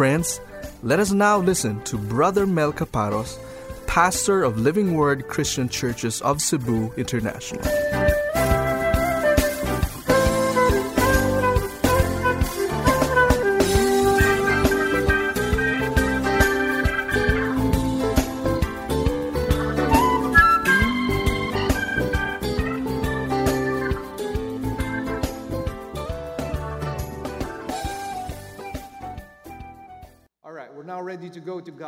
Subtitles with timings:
[0.00, 0.40] Friends,
[0.82, 3.38] let us now listen to Brother Mel Caparos,
[3.86, 7.62] pastor of Living Word Christian Churches of Cebu International.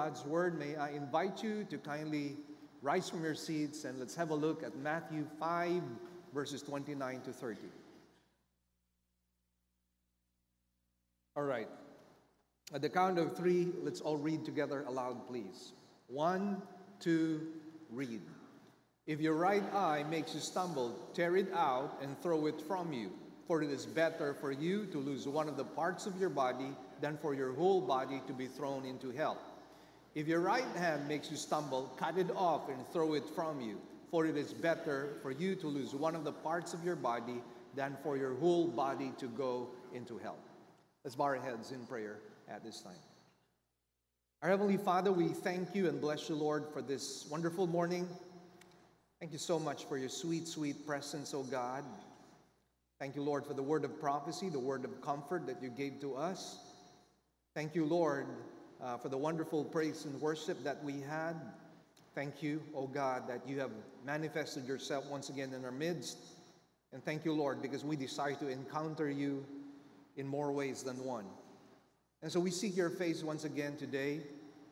[0.03, 0.59] God's Word.
[0.59, 2.35] May I invite you to kindly
[2.83, 5.81] rise from your seats and let's have a look at Matthew 5,
[6.35, 7.61] verses 29 to 30.
[11.37, 11.69] All right,
[12.75, 15.73] at the count of three, let's all read together aloud, please.
[16.09, 16.61] One,
[16.99, 17.47] two,
[17.89, 18.23] read.
[19.07, 23.13] If your right eye makes you stumble, tear it out and throw it from you.
[23.47, 26.75] For it is better for you to lose one of the parts of your body
[27.01, 29.39] than for your whole body to be thrown into hell.
[30.15, 33.79] If your right hand makes you stumble, cut it off and throw it from you.
[34.11, 37.41] For it is better for you to lose one of the parts of your body
[37.75, 40.37] than for your whole body to go into hell.
[41.03, 42.19] Let's bow our heads in prayer
[42.49, 42.93] at this time.
[44.43, 48.07] Our Heavenly Father, we thank you and bless you, Lord, for this wonderful morning.
[49.19, 51.85] Thank you so much for your sweet, sweet presence, O God.
[52.99, 56.01] Thank you, Lord, for the word of prophecy, the word of comfort that you gave
[56.01, 56.59] to us.
[57.55, 58.27] Thank you, Lord,
[58.83, 61.35] uh, for the wonderful praise and worship that we had.
[62.15, 63.71] Thank you, O God, that you have
[64.05, 66.19] manifested yourself once again in our midst.
[66.93, 69.47] And thank you, Lord, because we desire to encounter you
[70.17, 71.25] in more ways than one.
[72.23, 74.21] And so we seek your face once again today.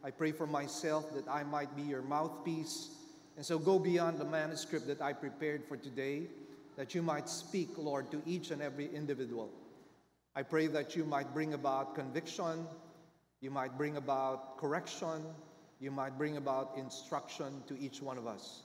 [0.04, 2.90] I pray for myself that I might be your mouthpiece.
[3.36, 6.24] And so go beyond the manuscript that I prepared for today,
[6.76, 9.50] that you might speak, Lord, to each and every individual.
[10.36, 12.66] I pray that you might bring about conviction,
[13.40, 15.24] you might bring about correction,
[15.80, 18.62] you might bring about instruction to each one of us.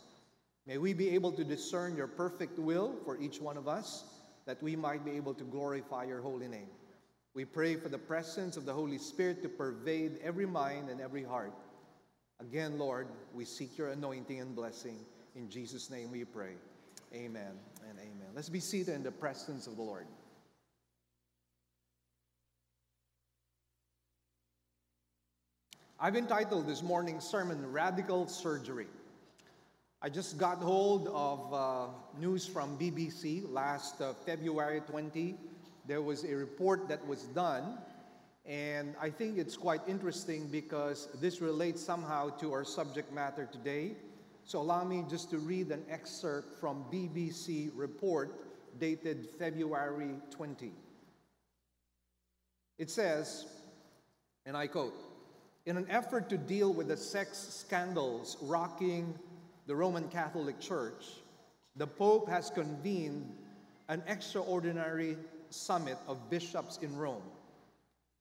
[0.67, 4.03] May we be able to discern your perfect will for each one of us,
[4.45, 6.67] that we might be able to glorify your holy name.
[7.33, 11.23] We pray for the presence of the Holy Spirit to pervade every mind and every
[11.23, 11.53] heart.
[12.39, 14.99] Again, Lord, we seek your anointing and blessing.
[15.35, 16.53] In Jesus' name we pray.
[17.13, 17.51] Amen
[17.89, 18.27] and amen.
[18.33, 20.07] Let's be seated in the presence of the Lord.
[25.97, 28.87] I've entitled this morning's sermon Radical Surgery.
[30.01, 31.87] I just got hold of uh,
[32.19, 35.35] news from BBC last uh, February 20.
[35.87, 37.77] There was a report that was done,
[38.45, 43.93] and I think it's quite interesting because this relates somehow to our subject matter today.
[44.43, 48.35] So allow me just to read an excerpt from BBC report
[48.81, 50.73] dated February 20.
[52.79, 53.45] It says,
[54.45, 54.93] and I quote,
[55.65, 59.17] in an effort to deal with the sex scandals rocking
[59.65, 61.05] the Roman Catholic Church,
[61.75, 63.33] the Pope has convened
[63.89, 65.17] an extraordinary
[65.49, 67.23] summit of bishops in Rome.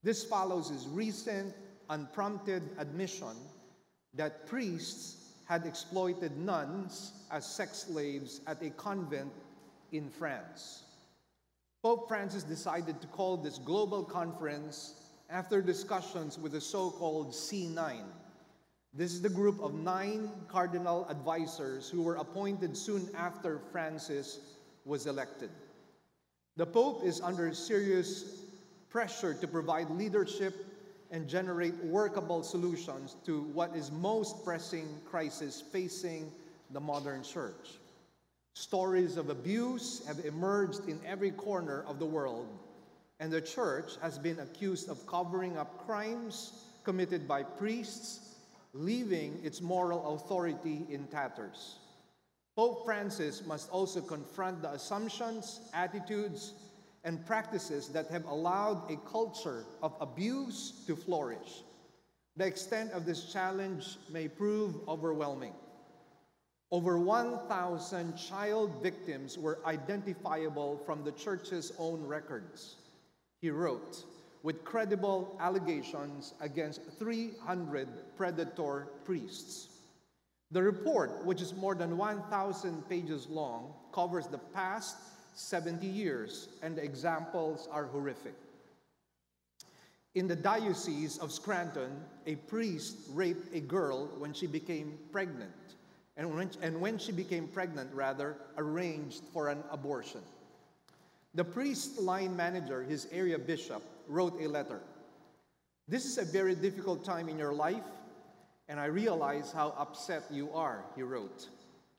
[0.02, 1.54] This follows his recent,
[1.90, 3.36] unprompted admission
[4.14, 9.32] that priests had exploited nuns as sex slaves at a convent
[9.92, 10.84] in France.
[11.82, 14.94] Pope Francis decided to call this global conference
[15.30, 18.02] after discussions with the so called C9.
[18.92, 24.38] This is the group of nine cardinal advisors who were appointed soon after Francis
[24.84, 25.50] was elected.
[26.56, 28.42] The Pope is under serious
[28.88, 30.54] pressure to provide leadership
[31.10, 36.30] and generate workable solutions to what is most pressing crisis facing
[36.70, 37.78] the modern church.
[38.54, 42.46] Stories of abuse have emerged in every corner of the world,
[43.24, 48.34] and the church has been accused of covering up crimes committed by priests,
[48.74, 51.76] leaving its moral authority in tatters.
[52.54, 56.52] Pope Francis must also confront the assumptions, attitudes,
[57.02, 61.62] and practices that have allowed a culture of abuse to flourish.
[62.36, 65.54] The extent of this challenge may prove overwhelming.
[66.70, 72.76] Over 1,000 child victims were identifiable from the church's own records.
[73.44, 74.04] He wrote,
[74.42, 79.68] with credible allegations against 300 predator priests.
[80.50, 84.96] The report, which is more than 1,000 pages long, covers the past
[85.34, 88.32] 70 years, and the examples are horrific.
[90.14, 95.76] In the Diocese of Scranton, a priest raped a girl when she became pregnant,
[96.16, 100.22] and when, and when she became pregnant, rather, arranged for an abortion.
[101.34, 104.80] The priest line manager, his area bishop, wrote a letter.
[105.88, 107.84] This is a very difficult time in your life,
[108.68, 111.48] and I realize how upset you are, he wrote.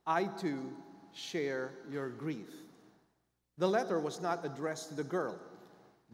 [0.08, 0.72] I too
[1.14, 2.50] share your grief.
[3.58, 5.38] The letter was not addressed to the girl,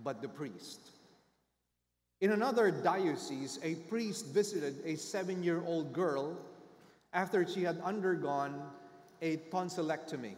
[0.03, 0.79] but the priest.
[2.21, 6.37] In another diocese, a priest visited a seven year old girl
[7.13, 8.61] after she had undergone
[9.21, 10.35] a tonsillectomy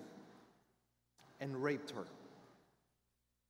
[1.39, 2.05] and raped her.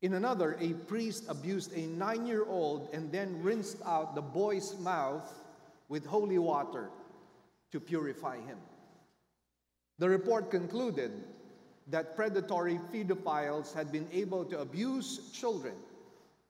[0.04, 4.78] In another, a priest abused a nine year old and then rinsed out the boy's
[4.80, 5.34] mouth
[5.88, 6.90] with holy water
[7.72, 8.58] to purify him.
[10.00, 11.14] The report concluded
[11.88, 15.76] that predatory pedophiles had been able to abuse children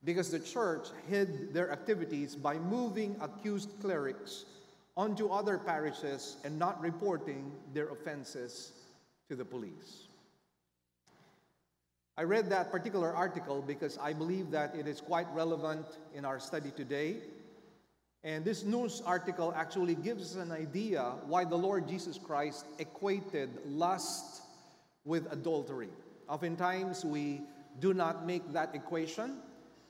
[0.04, 4.46] because the church hid their activities by moving accused clerics
[4.98, 8.72] onto other parishes and not reporting their offenses
[9.30, 10.08] to the police.
[12.16, 16.40] I read that particular article because I believe that it is quite relevant in our
[16.40, 17.18] study today.
[18.24, 23.50] And this news article actually gives us an idea why the Lord Jesus Christ equated
[23.66, 24.44] lust
[25.06, 25.90] with adultery.
[26.30, 27.42] Oftentimes, we
[27.80, 29.40] do not make that equation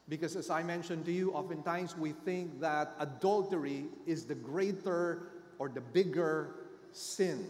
[0.07, 5.27] because, as I mentioned to you, oftentimes we think that adultery is the greater
[5.59, 6.55] or the bigger
[6.93, 7.45] sin.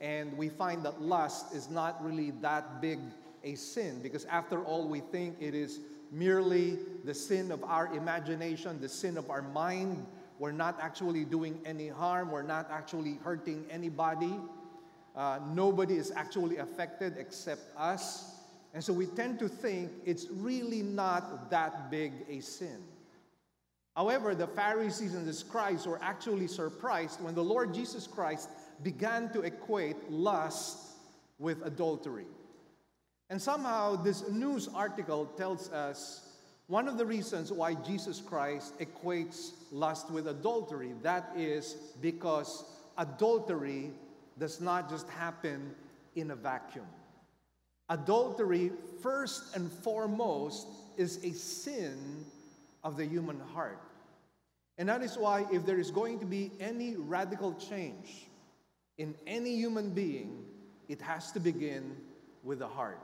[0.00, 2.98] And we find that lust is not really that big
[3.44, 5.80] a sin because, after all, we think it is
[6.10, 10.06] merely the sin of our imagination, the sin of our mind.
[10.38, 14.34] We're not actually doing any harm, we're not actually hurting anybody.
[15.14, 18.32] Uh, nobody is actually affected except us.
[18.72, 22.82] And so we tend to think it's really not that big a sin.
[23.94, 28.50] However, the Pharisees and the scribes were actually surprised when the Lord Jesus Christ
[28.82, 30.78] began to equate lust
[31.38, 32.26] with adultery.
[33.30, 36.28] And somehow, this news article tells us
[36.66, 40.92] one of the reasons why Jesus Christ equates lust with adultery.
[41.02, 42.64] That is because
[42.96, 43.90] adultery
[44.38, 45.74] does not just happen
[46.16, 46.86] in a vacuum.
[47.88, 48.72] Adultery,
[49.02, 50.66] first and foremost,
[50.96, 52.24] is a sin
[52.82, 53.80] of the human heart.
[54.78, 58.26] And that is why, if there is going to be any radical change
[58.98, 60.44] in any human being,
[60.88, 61.96] it has to begin
[62.42, 63.00] with the heart.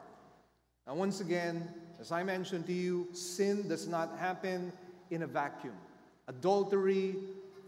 [0.93, 1.69] Once again,
[2.01, 4.73] as I mentioned to you, sin does not happen
[5.11, 5.75] in a vacuum.
[6.29, 7.15] Adultery,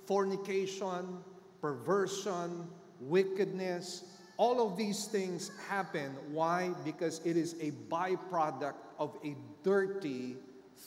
[0.07, 1.19] fornication,
[1.61, 2.67] perversion,
[3.01, 4.05] wickedness,
[4.37, 6.17] all of these things happen.
[6.31, 6.73] Why?
[6.85, 10.37] Because it is a byproduct of a dirty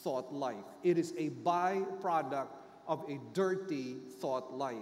[0.04, 0.66] thought life.
[0.84, 2.48] It is a byproduct
[2.88, 4.76] of a dirty thought life.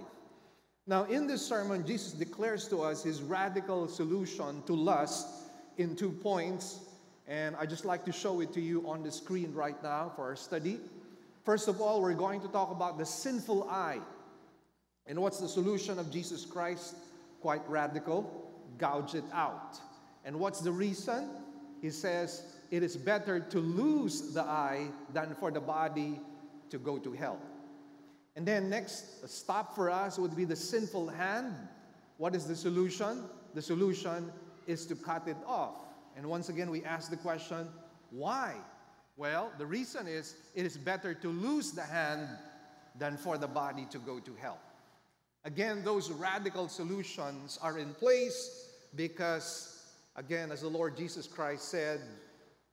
[0.86, 5.28] Now, in this sermon, Jesus declares to us his radical solution to lust
[5.78, 6.80] in two points.
[7.26, 10.24] And I just like to show it to you on the screen right now for
[10.24, 10.78] our study.
[11.44, 14.00] First of all, we're going to talk about the sinful eye.
[15.06, 16.94] And what's the solution of Jesus Christ?
[17.44, 19.78] quite radical, gouge it out.
[20.24, 21.28] And what's the reason?
[21.82, 26.18] He says, it is better to lose the eye than for the body
[26.70, 27.38] to go to hell.
[28.34, 31.52] And then next stop for us would be the sinful hand.
[32.16, 33.24] What is the solution?
[33.52, 34.32] The solution
[34.66, 35.76] is to cut it off.
[36.16, 37.68] And once again, we ask the question,
[38.10, 38.54] why?
[39.16, 42.28] Well, the reason is it is better to lose the hand
[42.98, 44.58] than for the body to go to hell.
[45.44, 49.84] Again, those radical solutions are in place because,
[50.16, 52.00] again, as the Lord Jesus Christ said,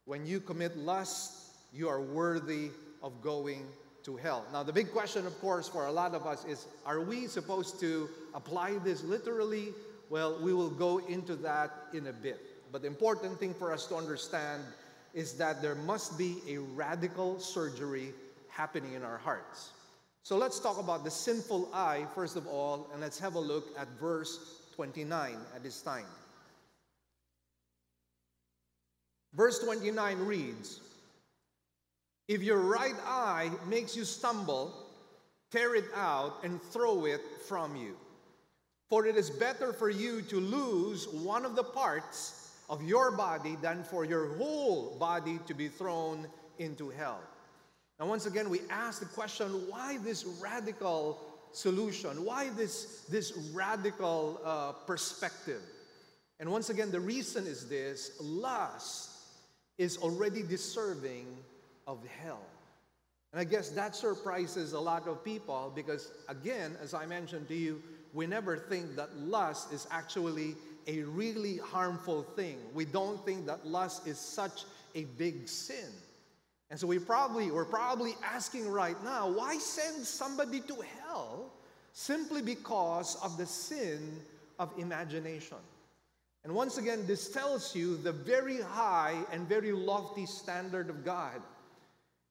[0.05, 2.69] when you commit lust, you are worthy
[3.03, 3.65] of going
[4.03, 4.45] to hell.
[4.51, 7.79] Now, the big question, of course, for a lot of us is are we supposed
[7.81, 9.69] to apply this literally?
[10.09, 12.50] Well, we will go into that in a bit.
[12.71, 14.63] But the important thing for us to understand
[15.13, 18.13] is that there must be a radical surgery
[18.49, 19.71] happening in our hearts.
[20.23, 23.67] So let's talk about the sinful eye, first of all, and let's have a look
[23.77, 26.05] at verse 29 at this time.
[29.33, 30.79] Verse 29 reads
[32.27, 34.73] If your right eye makes you stumble,
[35.51, 37.95] tear it out and throw it from you.
[38.89, 42.40] For it is better for you to lose one of the parts
[42.71, 46.25] of your body than for your whole body to be thrown
[46.57, 47.19] into hell.
[47.99, 51.19] And once again, we ask the question why this radical
[51.51, 52.23] solution?
[52.23, 55.61] Why this, this radical uh, perspective?
[56.39, 59.11] And once again, the reason is this lust
[59.77, 61.27] is already deserving
[61.85, 62.45] of hell.
[63.33, 67.55] And I guess that surprises a lot of people because, again, as I mentioned to
[67.55, 70.55] you, we never think that lust is actually
[70.87, 72.57] a really harmful thing.
[72.73, 74.63] We don't think that lust is such
[74.95, 75.89] a big sin.
[76.69, 81.51] And so we probably, we're probably asking right now, why send somebody to hell
[81.93, 84.19] simply because of the sin
[84.57, 85.57] of imagination?
[86.43, 91.41] And once again, this tells you the very high and very lofty standard of God.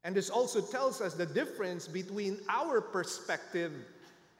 [0.02, 3.72] And this also tells us the difference between our perspective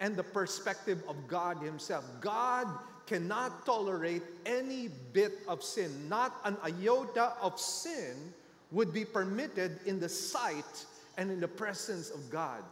[0.00, 2.04] and the perspective of God Himself.
[2.21, 2.66] God
[3.07, 8.33] cannot tolerate any bit of sin, not an iota of sin
[8.71, 10.87] would be permitted in the sight
[11.19, 12.62] and in the presence of God.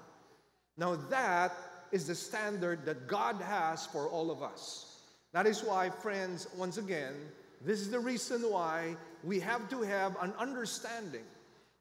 [0.77, 1.53] Now, that
[1.91, 5.01] is the standard that God has for all of us.
[5.33, 7.15] That is why, friends, once again,
[7.65, 11.25] this is the reason why we have to have an understanding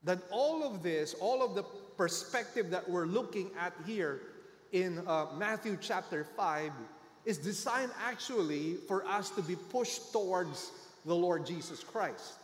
[0.04, 1.64] that all of this, all of the
[1.96, 4.22] perspective that we're looking at here
[4.72, 6.72] in uh, Matthew chapter 5,
[7.26, 10.72] is designed actually for us to be pushed towards
[11.06, 12.36] the Lord Jesus Christ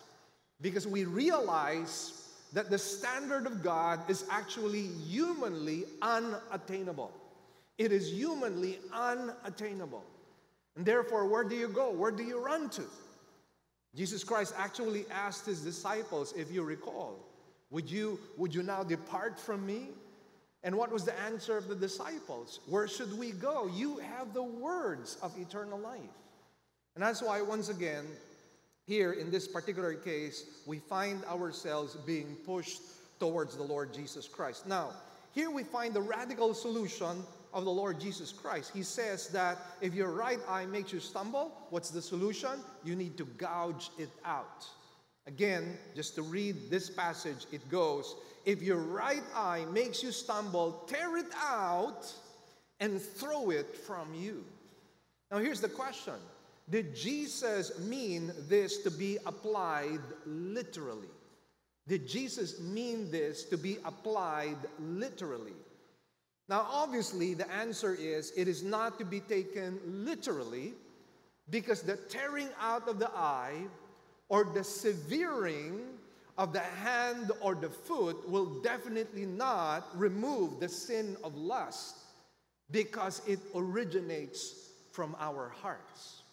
[0.61, 7.11] because we realize that the standard of God is actually humanly unattainable.
[7.77, 10.03] It is humanly unattainable.
[10.75, 11.91] And therefore, where do you go?
[11.91, 12.83] Where do you run to?
[13.95, 17.19] Jesus Christ actually asked his disciples, if you recall,
[17.69, 19.89] would you, would you now depart from me?
[20.63, 22.61] And what was the answer of the disciples?
[22.67, 23.69] Where should we go?
[23.73, 25.99] You have the words of eternal life.
[26.95, 28.05] And that's why, once again,
[28.85, 32.81] here, in this particular case, we find ourselves being pushed
[33.19, 34.67] towards the Lord Jesus Christ.
[34.67, 34.91] Now,
[35.33, 38.71] here we find the radical solution of the Lord Jesus Christ.
[38.73, 42.59] He says that if your right eye makes you stumble, what's the solution?
[42.83, 44.65] You need to gouge it out.
[45.25, 48.15] Again, just to read this passage, it goes
[48.45, 52.11] If your right eye makes you stumble, tear it out
[52.79, 54.43] and throw it from you.
[55.31, 56.15] Now, here's the question
[56.69, 61.09] did Jesus mean this to be applied literally?
[61.87, 65.53] Did Jesus mean this to be applied literally?
[66.47, 70.73] Now, obviously, the answer is it is not to be taken literally
[71.49, 73.63] because the tearing out of the eye
[74.33, 75.79] or the severing
[76.39, 81.97] of the hand or the foot will definitely not remove the sin of lust
[82.71, 86.23] because it originates from our hearts.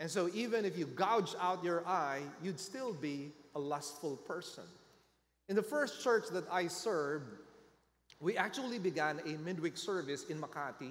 [0.00, 4.64] And so, even if you gouge out your eye, you'd still be a lustful person.
[5.48, 7.36] In the first church that I served,
[8.18, 10.90] we actually began a midweek service in Makati.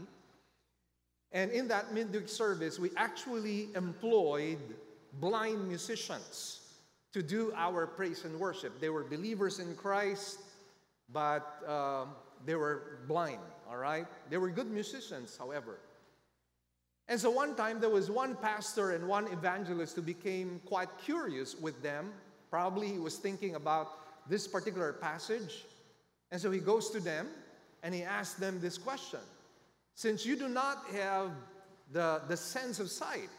[1.33, 4.59] And in that midweek service, we actually employed
[5.19, 6.61] blind musicians
[7.13, 8.79] to do our praise and worship.
[8.79, 10.39] They were believers in Christ,
[11.11, 12.05] but uh,
[12.45, 14.05] they were blind, all right?
[14.29, 15.79] They were good musicians, however.
[17.07, 21.55] And so one time there was one pastor and one evangelist who became quite curious
[21.55, 22.11] with them.
[22.49, 25.63] Probably he was thinking about this particular passage.
[26.31, 27.27] And so he goes to them
[27.83, 29.21] and he asks them this question
[29.95, 31.31] Since you do not have
[31.93, 33.29] the, the sense of sight,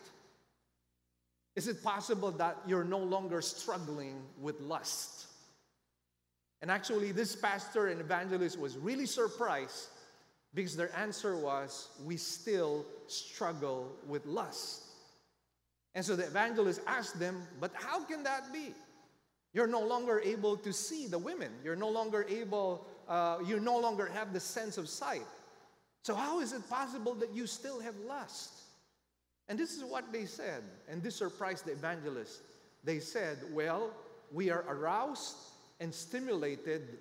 [1.59, 5.27] is it possible that you're no longer struggling with lust?
[6.63, 9.89] And actually, this pastor and evangelist was really surprised
[10.55, 14.85] because their answer was, We still struggle with lust.
[15.97, 18.73] And so the evangelist asked them, But how can that be?
[19.53, 21.51] You're no longer able to see the women.
[21.65, 25.27] You're no longer able, uh, you no longer have the sense of sight.
[26.05, 28.68] So, how is it possible that you still have lust?
[29.49, 32.43] And this is what they said, and this surprised the evangelist.
[32.85, 33.91] They said, Well,
[34.33, 35.37] we are aroused
[35.81, 36.99] and stimulated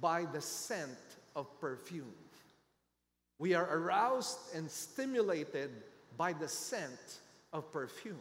[0.00, 0.98] by the scent
[1.34, 2.12] of perfume.
[3.38, 5.70] We are aroused and stimulated
[6.18, 7.20] by the scent
[7.52, 8.20] of perfume.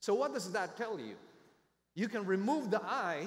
[0.00, 1.16] So, what does that tell you?
[1.94, 3.26] You can remove the eye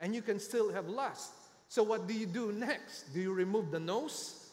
[0.00, 1.32] and you can still have lust.
[1.68, 3.14] So, what do you do next?
[3.14, 4.50] Do you remove the nose?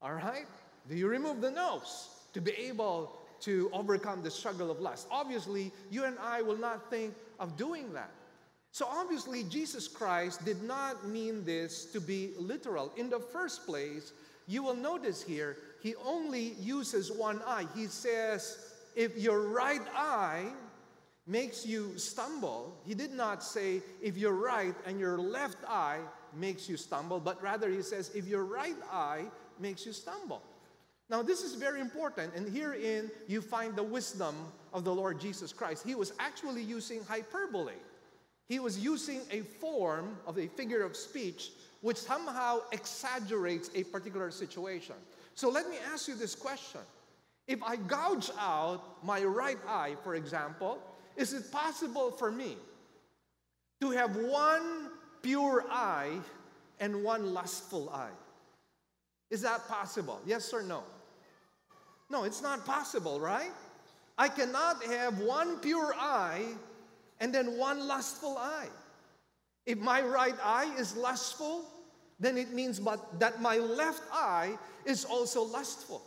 [0.00, 0.46] All right?
[0.88, 5.06] Do you remove the nose to be able to overcome the struggle of lust?
[5.10, 8.10] Obviously, you and I will not think of doing that.
[8.72, 12.92] So obviously, Jesus Christ did not mean this to be literal.
[12.96, 14.12] In the first place,
[14.46, 17.66] you will notice here, he only uses one eye.
[17.74, 18.58] He says,
[18.96, 20.46] if your right eye
[21.26, 26.00] makes you stumble, he did not say, if your right and your left eye
[26.34, 29.24] makes you stumble, but rather he says, if your right eye
[29.60, 30.42] makes you stumble.
[31.10, 34.34] Now, this is very important, and herein you find the wisdom
[34.74, 35.86] of the Lord Jesus Christ.
[35.86, 37.74] He was actually using hyperbole.
[38.48, 41.50] He was using a form of a figure of speech
[41.80, 44.96] which somehow exaggerates a particular situation.
[45.34, 46.80] So let me ask you this question.
[47.46, 50.78] If I gouge out my right eye, for example,
[51.16, 52.56] is it possible for me
[53.80, 54.90] to have one
[55.22, 56.18] pure eye
[56.80, 58.10] and one lustful eye.
[59.30, 60.20] Is that possible?
[60.26, 60.82] Yes or no?
[62.10, 63.52] No, it's not possible, right?
[64.16, 66.44] I cannot have one pure eye
[67.20, 68.68] and then one lustful eye.
[69.66, 71.64] If my right eye is lustful,
[72.18, 76.02] then it means but that my left eye is also lustful.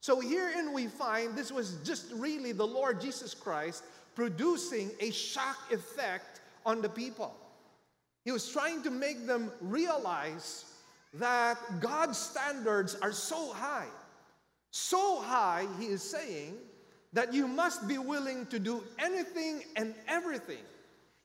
[0.00, 3.84] So herein we find this was just really the Lord Jesus Christ
[4.14, 7.34] producing a shock effect on the people.
[8.24, 10.64] He was trying to make them realize
[11.14, 13.88] that God's standards are so high.
[14.76, 16.56] So high, he is saying,
[17.12, 20.64] that you must be willing to do anything and everything,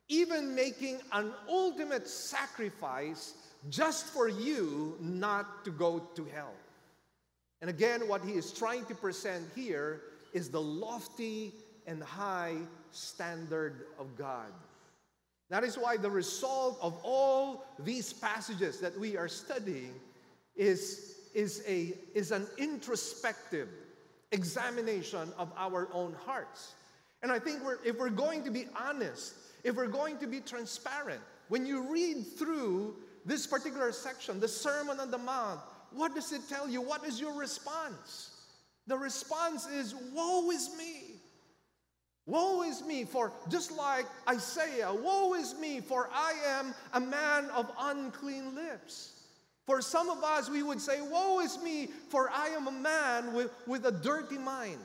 [0.08, 3.34] even making an ultimate sacrifice
[3.72, 6.53] just for you not to go to hell.
[7.62, 10.01] And again, what he is trying to present here
[10.32, 11.51] is the lofty
[11.88, 12.56] and high
[12.91, 14.53] standard of God.
[15.50, 19.96] That is why the result of all these passages that we are studying
[20.56, 23.70] is, is, a, is an introspective
[24.32, 26.74] examination of our own hearts.
[27.22, 29.34] And I think we're, if we're going to be honest,
[29.64, 32.96] if we're going to be transparent, when you read through
[33.26, 35.60] this particular section, the Sermon on the Mount,
[35.92, 36.82] what does it tell you?
[36.82, 38.32] What is your response?
[38.88, 41.20] The response is, Woe is me!
[42.30, 47.50] Woe is me, for just like Isaiah, woe is me, for I am a man
[47.56, 49.19] of unclean lips.
[49.70, 53.36] For some of us, we would say, Woe is me, for I am a man
[53.36, 54.80] with, with a dirty mind.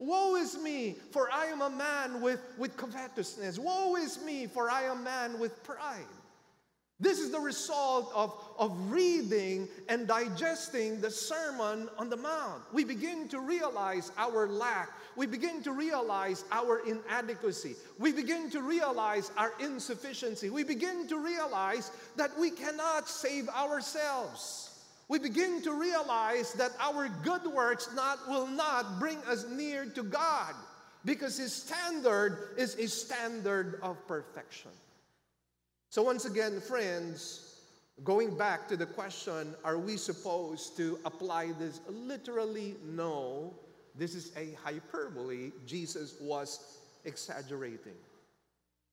[0.00, 3.60] Woe is me, for I am a man with, with covetousness.
[3.60, 6.02] Woe is me, for I am a man with pride.
[7.02, 12.62] This is the result of, of reading and digesting the Sermon on the Mount.
[12.72, 14.88] We begin to realize our lack.
[15.16, 17.74] We begin to realize our inadequacy.
[17.98, 20.48] We begin to realize our insufficiency.
[20.48, 24.70] We begin to realize that we cannot save ourselves.
[25.08, 30.04] We begin to realize that our good works not, will not bring us near to
[30.04, 30.54] God
[31.04, 34.70] because His standard is a standard of perfection.
[35.92, 37.60] So, once again, friends,
[38.02, 42.76] going back to the question are we supposed to apply this literally?
[42.82, 43.52] No.
[43.94, 45.52] This is a hyperbole.
[45.66, 47.98] Jesus was exaggerating.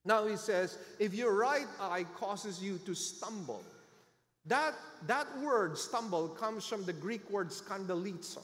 [0.04, 3.64] Now he says, if your right eye causes you to stumble,
[4.44, 4.74] that,
[5.06, 8.42] that word stumble comes from the Greek word skandalizo.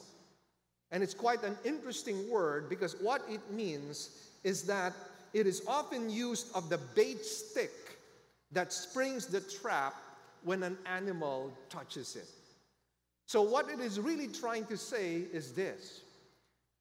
[0.92, 4.95] And it's quite an interesting word because what it means is that
[5.35, 7.86] it is often used of the bait stick
[8.53, 9.95] that springs the trap
[10.45, 12.29] when an animal touches it.
[13.27, 16.03] So, what it is really trying to say is this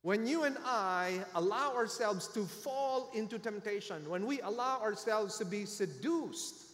[0.04, 5.46] when you and I allow ourselves to fall into temptation, when we allow ourselves to
[5.46, 6.66] be seduced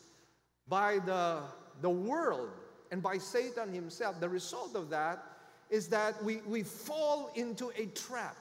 [0.68, 1.40] by the,
[1.82, 2.50] the world
[2.92, 5.24] and by Satan himself, the result of that
[5.70, 8.36] is that we, we fall into a trap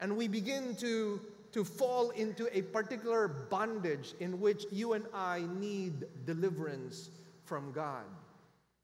[0.00, 1.20] and we begin to
[1.52, 7.10] to fall into a particular bondage in which you and I need deliverance
[7.44, 8.04] from God.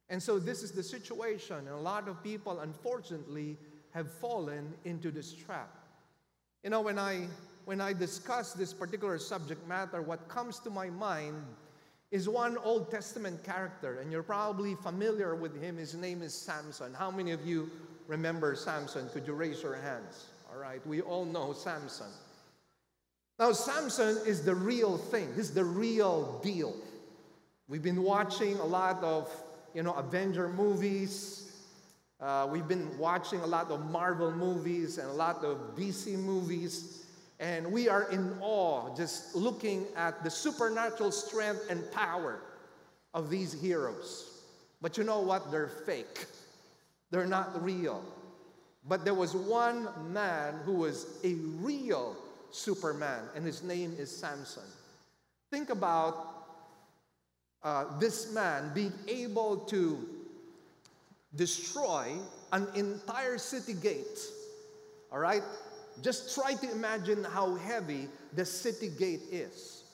[0.09, 1.57] And so, this is the situation.
[1.57, 3.57] And a lot of people, unfortunately,
[3.90, 5.70] have fallen into this trap.
[6.62, 7.26] You know, when I,
[7.64, 11.42] when I discuss this particular subject matter, what comes to my mind
[12.11, 15.76] is one Old Testament character, and you're probably familiar with him.
[15.76, 16.94] His name is Samson.
[16.94, 17.70] How many of you
[18.07, 19.09] remember Samson?
[19.12, 20.26] Could you raise your hands?
[20.52, 22.07] All right, we all know Samson.
[23.38, 25.29] Now, Samson is the real thing.
[25.35, 26.75] He's the real deal.
[27.68, 29.31] We've been watching a lot of,
[29.75, 31.53] you know, Avenger movies.
[32.18, 37.05] Uh, we've been watching a lot of Marvel movies and a lot of DC movies.
[37.38, 42.40] And we are in awe just looking at the supernatural strength and power
[43.12, 44.40] of these heroes.
[44.81, 45.51] But you know what?
[45.51, 46.25] They're fake,
[47.11, 48.03] they're not real.
[48.88, 52.16] But there was one man who was a real
[52.50, 54.62] Superman, and his name is Samson.
[55.50, 56.35] Think about
[57.62, 60.09] uh, this man being able to
[61.35, 62.14] destroy
[62.52, 64.20] an entire city gate.
[65.12, 65.42] All right?
[66.02, 69.85] Just try to imagine how heavy the city gate is.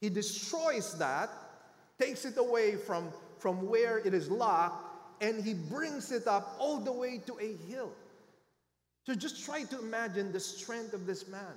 [0.00, 1.30] He destroys that,
[2.00, 6.78] takes it away from, from where it is locked, and he brings it up all
[6.78, 7.92] the way to a hill.
[9.06, 11.54] So just try to imagine the strength of this man.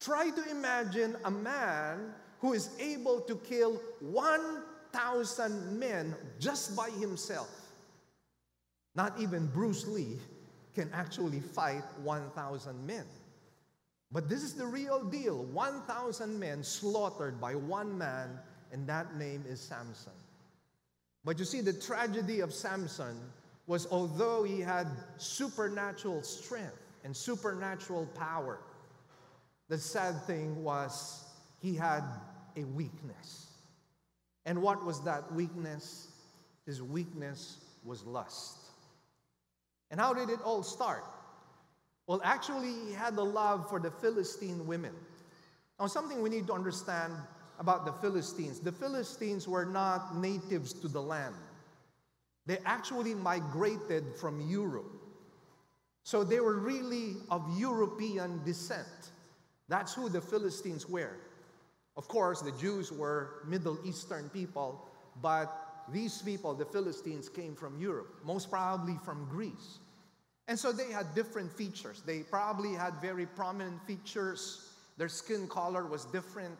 [0.00, 7.50] Try to imagine a man who is able to kill 1,000 men just by himself.
[8.94, 10.18] Not even Bruce Lee
[10.74, 13.04] can actually fight 1,000 men.
[14.10, 18.38] But this is the real deal 1,000 men slaughtered by one man,
[18.72, 20.12] and that name is Samson.
[21.24, 23.20] But you see, the tragedy of Samson
[23.66, 24.86] was although he had
[25.18, 28.60] supernatural strength and supernatural power,
[29.68, 31.24] the sad thing was
[31.60, 32.02] he had
[32.56, 33.46] a weakness.
[34.46, 36.08] And what was that weakness?
[36.66, 38.58] His weakness was lust.
[39.90, 41.04] And how did it all start?
[42.06, 44.94] Well, actually, he had a love for the Philistine women.
[45.78, 47.12] Now, something we need to understand
[47.58, 51.34] about the Philistines the Philistines were not natives to the land,
[52.46, 54.90] they actually migrated from Europe.
[56.04, 59.10] So they were really of European descent.
[59.68, 61.16] That's who the Philistines were.
[61.96, 64.88] Of course, the Jews were Middle Eastern people,
[65.20, 69.78] but these people, the Philistines, came from Europe, most probably from Greece.
[70.46, 72.02] And so they had different features.
[72.06, 74.72] They probably had very prominent features.
[74.96, 76.56] Their skin color was different.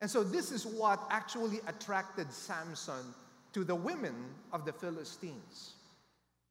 [0.00, 3.14] And so this is what actually attracted Samson
[3.52, 4.14] to the women
[4.52, 5.74] of the Philistines.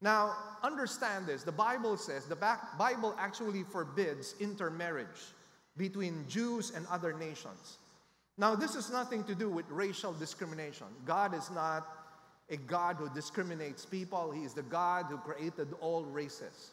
[0.00, 1.44] Now, understand this.
[1.44, 5.32] The Bible says, the Bible actually forbids intermarriage
[5.76, 7.78] between Jews and other nations.
[8.36, 10.86] Now, this has nothing to do with racial discrimination.
[11.04, 11.86] God is not
[12.50, 16.70] a God who discriminates people, He is the God who created all races.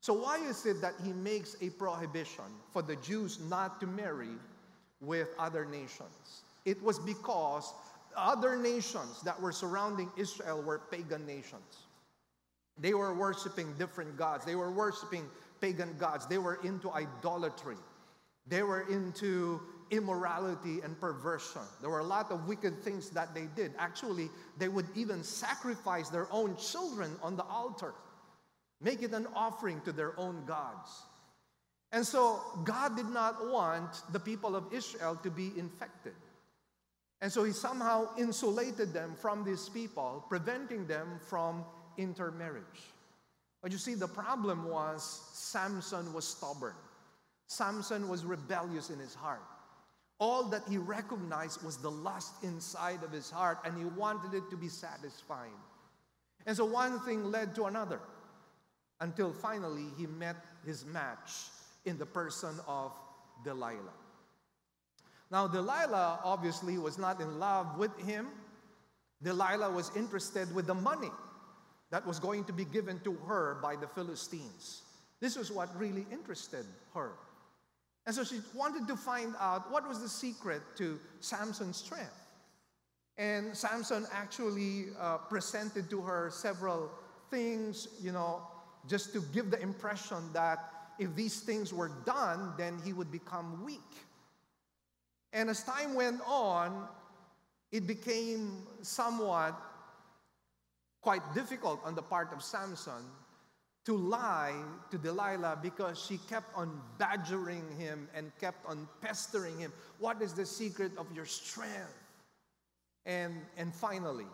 [0.00, 4.34] So, why is it that He makes a prohibition for the Jews not to marry
[5.00, 6.42] with other nations?
[6.64, 7.72] It was because
[8.16, 11.86] other nations that were surrounding Israel were pagan nations.
[12.78, 15.26] They were worshiping different gods, they were worshiping
[15.60, 17.76] pagan gods, they were into idolatry,
[18.48, 21.62] they were into immorality and perversion.
[21.80, 23.72] There were a lot of wicked things that they did.
[23.78, 27.94] Actually, they would even sacrifice their own children on the altar,
[28.80, 30.90] make it an offering to their own gods.
[31.92, 36.14] And so, God did not want the people of Israel to be infected.
[37.20, 41.64] And so, He somehow insulated them from these people, preventing them from
[41.96, 42.82] intermarriage.
[43.62, 46.74] But you see, the problem was Samson was stubborn.
[47.46, 49.42] Samson was rebellious in his heart.
[50.18, 54.48] All that he recognized was the lust inside of his heart, and he wanted it
[54.50, 55.50] to be satisfied.
[56.46, 58.00] And so one thing led to another
[59.00, 61.50] until finally he met his match
[61.84, 62.92] in the person of
[63.44, 63.92] Delilah.
[65.30, 68.28] Now, Delilah obviously was not in love with him.
[69.22, 71.10] Delilah was interested with the money
[71.90, 74.82] that was going to be given to her by the Philistines.
[75.20, 77.12] This was what really interested her.
[78.06, 82.14] And so she wanted to find out what was the secret to Samson's strength.
[83.18, 86.90] And Samson actually uh, presented to her several
[87.30, 88.42] things, you know,
[88.88, 90.58] just to give the impression that
[90.98, 93.80] if these things were done, then he would become weak.
[95.32, 96.86] And as time went on,
[97.72, 99.60] it became somewhat
[101.00, 103.04] quite difficult on the part of Samson
[103.86, 104.52] to lie
[104.90, 109.72] to Delilah because she kept on badgering him and kept on pestering him.
[110.00, 111.94] What is the secret of your strength?
[113.06, 114.26] And, and finally,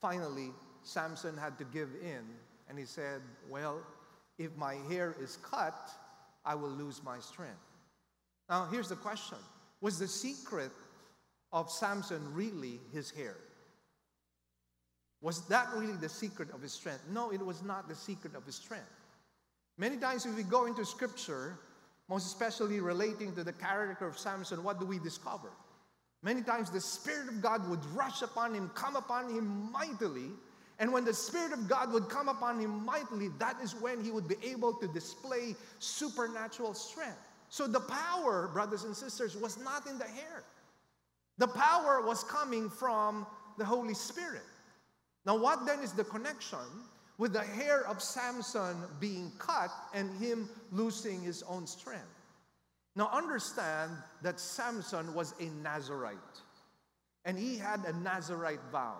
[0.00, 0.50] finally,
[0.82, 2.24] Samson had to give in
[2.68, 3.80] and he said, Well,
[4.38, 5.90] if my hair is cut,
[6.44, 7.54] I will lose my strength.
[8.50, 9.38] Now, here's the question
[9.80, 10.72] Was the secret
[11.52, 13.36] of Samson really his hair?
[15.24, 17.00] Was that really the secret of his strength?
[17.10, 18.84] No, it was not the secret of his strength.
[19.78, 21.58] Many times, if we go into scripture,
[22.10, 25.48] most especially relating to the character of Samson, what do we discover?
[26.22, 30.28] Many times, the Spirit of God would rush upon him, come upon him mightily.
[30.78, 34.10] And when the Spirit of God would come upon him mightily, that is when he
[34.10, 37.16] would be able to display supernatural strength.
[37.48, 40.44] So the power, brothers and sisters, was not in the hair.
[41.38, 44.42] The power was coming from the Holy Spirit.
[45.26, 46.58] Now, what then is the connection
[47.16, 52.04] with the hair of Samson being cut and him losing his own strength?
[52.96, 56.18] Now, understand that Samson was a Nazarite,
[57.24, 58.96] and he had a Nazarite vow.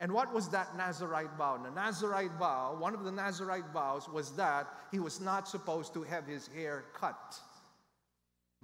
[0.00, 1.56] And what was that Nazarite vow?
[1.56, 6.04] The Nazarite vow, one of the Nazarite vows was that he was not supposed to
[6.04, 7.40] have his hair cut.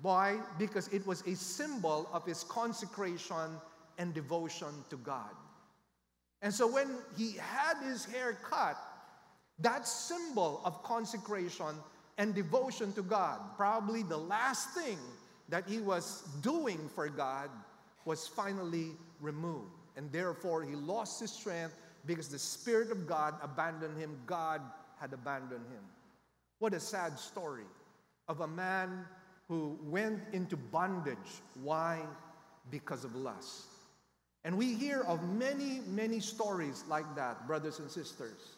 [0.01, 0.39] Why?
[0.59, 3.59] Because it was a symbol of his consecration
[3.99, 5.31] and devotion to God.
[6.45, 8.77] And so when he had his hair cut,
[9.61, 11.75] that symbol of consecration
[12.19, 14.99] and devotion to God, probably the last thing
[15.49, 17.49] that he was doing for God,
[18.05, 18.91] was finally
[19.23, 19.73] removed.
[19.97, 24.15] And therefore, he lost his strength because the Spirit of God abandoned him.
[24.27, 24.61] God
[25.01, 25.83] had abandoned him.
[26.59, 27.65] What a sad story
[28.29, 29.07] of a man
[29.49, 31.17] who went into bondage.
[31.63, 32.01] Why?
[32.71, 33.65] Because of lust.
[34.45, 38.57] And we hear of many, many stories like that, brothers and sisters.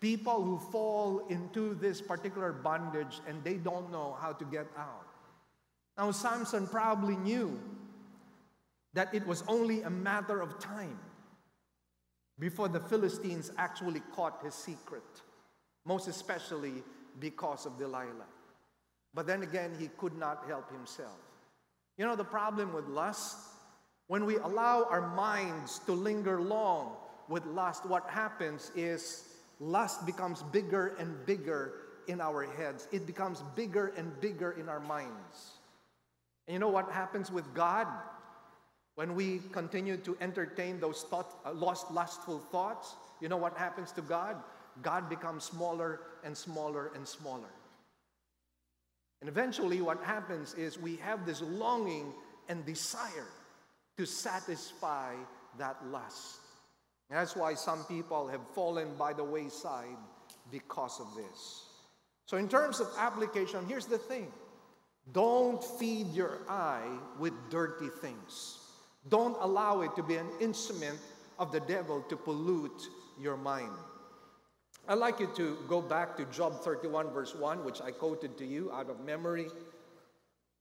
[0.00, 5.06] People who fall into this particular bondage and they don't know how to get out.
[5.98, 7.58] Now, Samson probably knew
[8.92, 10.98] that it was only a matter of time
[12.38, 15.02] before the Philistines actually caught his secret,
[15.84, 16.84] most especially
[17.18, 18.28] because of Delilah.
[19.14, 21.18] But then again, he could not help himself.
[21.96, 23.38] You know, the problem with lust
[24.08, 26.92] when we allow our minds to linger long
[27.28, 29.24] with lust, what happens is
[29.58, 31.72] lust becomes bigger and bigger
[32.06, 32.86] in our heads.
[32.92, 35.58] It becomes bigger and bigger in our minds.
[36.46, 37.88] And you know what happens with God?
[38.94, 43.92] When we continue to entertain those thought, uh, lost, lustful thoughts, you know what happens
[43.92, 44.36] to God?
[44.82, 47.50] God becomes smaller and smaller and smaller.
[49.20, 52.12] And eventually, what happens is we have this longing
[52.48, 53.26] and desire
[53.96, 55.14] to satisfy
[55.58, 56.40] that lust.
[57.10, 59.96] That's why some people have fallen by the wayside
[60.50, 61.64] because of this.
[62.26, 64.32] So, in terms of application, here's the thing
[65.12, 68.58] don't feed your eye with dirty things.
[69.08, 70.98] Don't allow it to be an instrument
[71.38, 72.88] of the devil to pollute
[73.20, 73.70] your mind.
[74.88, 78.44] I'd like you to go back to Job 31, verse 1, which I quoted to
[78.44, 79.46] you out of memory.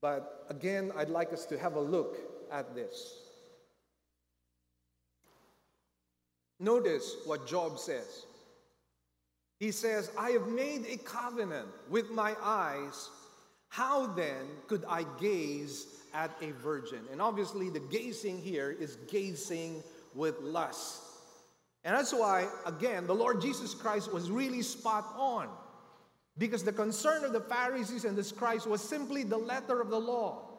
[0.02, 2.18] But again, I'd like us to have a look
[2.52, 3.25] at this.
[6.60, 8.26] Notice what Job says.
[9.60, 13.10] He says, I have made a covenant with my eyes.
[13.70, 17.00] How then could I gaze at a virgin?
[17.12, 21.02] And obviously, the gazing here is gazing with lust.
[21.84, 25.50] And that's why, again, the Lord Jesus Christ was really spot on.
[26.38, 30.00] Because the concern of the Pharisees and the scribes was simply the letter of the
[30.00, 30.50] law.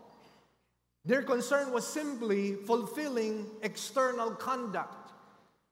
[1.05, 5.06] Their concern was simply fulfilling external conduct.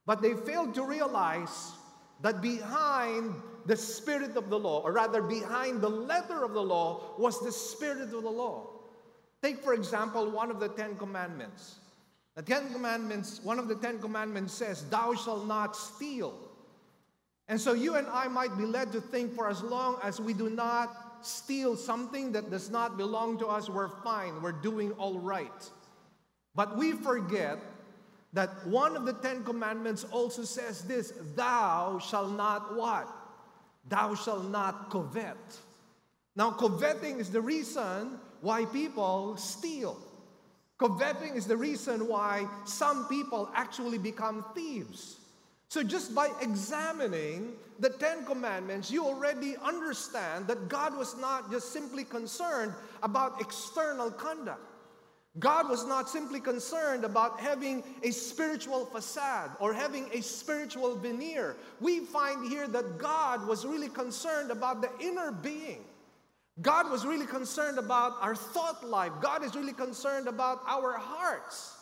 [0.07, 1.73] But they failed to realize
[2.21, 3.35] that behind
[3.67, 7.53] the spirit of the law, or rather behind the letter of the law, was the
[7.53, 8.69] spirit of the law.
[9.43, 11.77] Take, for example, one of the Ten Commandments.
[12.35, 16.35] The Ten Commandments, one of the Ten Commandments says, Thou shalt not steal.
[17.49, 20.33] And so you and I might be led to think for as long as we
[20.33, 25.19] do not steal something that does not belong to us, we're fine, we're doing all
[25.19, 25.71] right.
[26.55, 27.59] But we forget
[28.35, 33.09] that one of the Ten Commandments also says this Thou shalt not what?
[33.88, 35.37] Thou shalt not covet.
[36.37, 39.97] Now, coveting is the reason why people steal.
[40.79, 45.18] Coveting is the reason why some people actually become thieves.
[45.68, 51.73] So, just by examining the Ten Commandments, you already understand that God was not just
[51.73, 54.61] simply concerned about external conduct.
[55.40, 61.57] God was not simply concerned about having a spiritual facade or having a spiritual veneer.
[61.81, 65.85] We find here that God was really concerned about the inner being.
[66.62, 69.11] God was really concerned about our thought life.
[69.20, 71.77] God is really concerned about our hearts.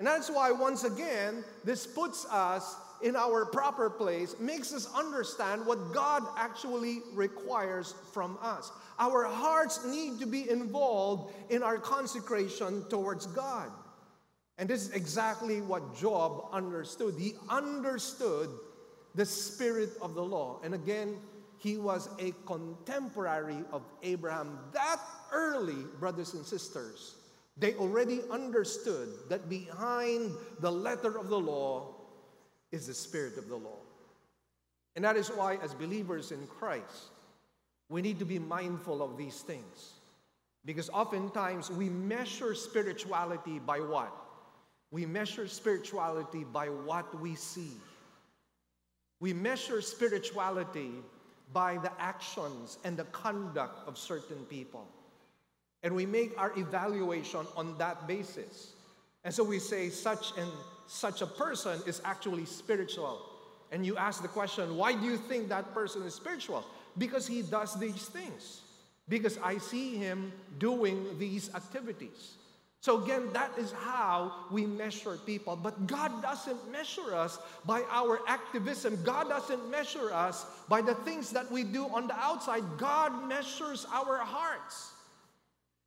[0.00, 5.64] And that's why, once again, this puts us in our proper place, makes us understand
[5.66, 8.72] what God actually requires from us.
[8.98, 13.70] Our hearts need to be involved in our consecration towards God.
[14.56, 17.14] And this is exactly what Job understood.
[17.18, 18.48] He understood
[19.14, 20.60] the spirit of the law.
[20.64, 21.16] And again,
[21.58, 24.58] he was a contemporary of Abraham.
[24.72, 27.16] That early, brothers and sisters,
[27.58, 31.93] they already understood that behind the letter of the law
[32.74, 33.78] is the spirit of the law.
[34.96, 37.10] And that is why, as believers in Christ,
[37.88, 39.92] we need to be mindful of these things.
[40.64, 44.12] Because oftentimes we measure spirituality by what?
[44.90, 47.72] We measure spirituality by what we see.
[49.20, 50.90] We measure spirituality
[51.52, 54.88] by the actions and the conduct of certain people.
[55.82, 58.72] And we make our evaluation on that basis.
[59.22, 60.50] And so we say such and
[60.86, 63.20] such a person is actually spiritual.
[63.72, 66.64] And you ask the question, why do you think that person is spiritual?
[66.98, 68.60] Because he does these things.
[69.08, 72.34] Because I see him doing these activities.
[72.80, 75.56] So, again, that is how we measure people.
[75.56, 78.98] But God doesn't measure us by our activism.
[79.02, 82.62] God doesn't measure us by the things that we do on the outside.
[82.76, 84.92] God measures our hearts.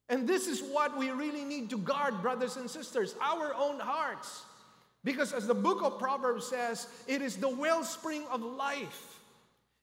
[0.09, 4.43] And this is what we really need to guard, brothers and sisters our own hearts.
[5.07, 9.21] Because as the book of Proverbs says, it is the wellspring of life.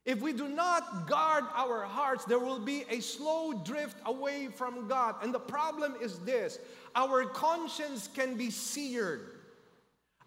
[0.05, 4.87] If we do not guard our hearts, there will be a slow drift away from
[4.87, 5.15] God.
[5.23, 6.59] And the problem is this
[6.95, 9.31] our conscience can be seared.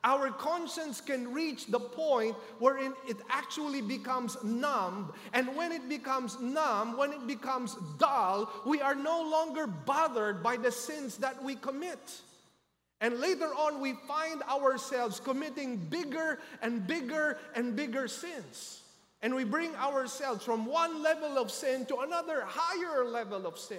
[0.04, 5.14] Our conscience can reach the point wherein it actually becomes numb.
[5.32, 10.58] And when it becomes numb, when it becomes dull, we are no longer bothered by
[10.58, 12.00] the sins that we commit.
[13.00, 18.82] And later on, we find ourselves committing bigger and bigger and bigger sins.
[19.22, 23.78] And we bring ourselves from one level of sin to another higher level of sin.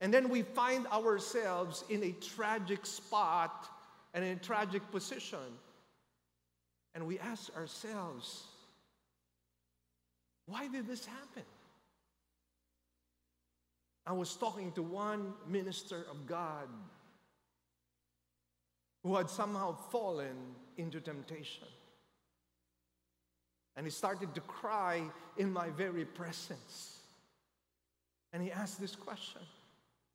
[0.00, 3.68] And then we find ourselves in a tragic spot
[4.14, 5.38] and in a tragic position.
[6.94, 8.44] And we ask ourselves,
[10.46, 11.42] why did this happen?
[14.06, 16.68] I was talking to one minister of God
[19.06, 20.34] who had somehow fallen
[20.76, 21.68] into temptation.
[23.76, 25.02] And he started to cry
[25.36, 26.98] in my very presence.
[28.32, 29.42] And he asked this question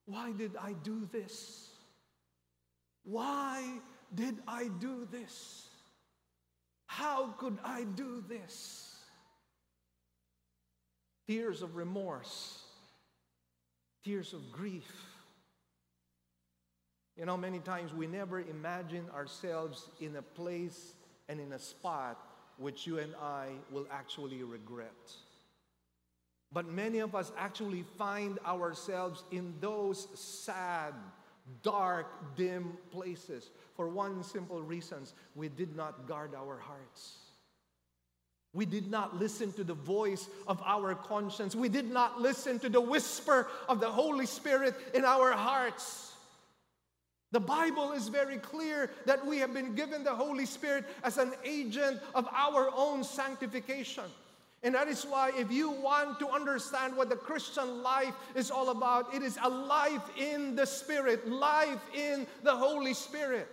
[0.05, 1.69] Why did I do this?
[3.03, 3.63] Why
[4.13, 5.69] did I do this?
[6.87, 8.93] How could I do this?
[11.27, 12.61] Tears of remorse,
[14.03, 15.10] tears of grief.
[17.21, 20.95] You know, many times we never imagine ourselves in a place
[21.29, 22.17] and in a spot
[22.57, 25.13] which you and I will actually regret.
[26.51, 30.95] But many of us actually find ourselves in those sad,
[31.61, 35.05] dark, dim places for one simple reason
[35.35, 37.17] we did not guard our hearts.
[38.51, 41.55] We did not listen to the voice of our conscience.
[41.55, 46.10] We did not listen to the whisper of the Holy Spirit in our hearts.
[47.31, 51.33] The Bible is very clear that we have been given the Holy Spirit as an
[51.45, 54.03] agent of our own sanctification.
[54.63, 58.69] And that is why, if you want to understand what the Christian life is all
[58.69, 63.47] about, it is a life in the Spirit, life in the Holy Spirit.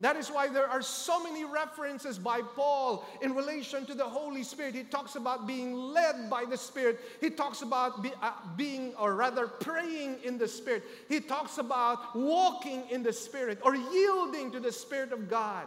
[0.00, 4.42] That is why there are so many references by Paul in relation to the Holy
[4.42, 4.74] Spirit.
[4.74, 7.00] He talks about being led by the Spirit.
[7.20, 10.84] He talks about be, uh, being, or rather, praying in the Spirit.
[11.08, 15.66] He talks about walking in the Spirit or yielding to the Spirit of God.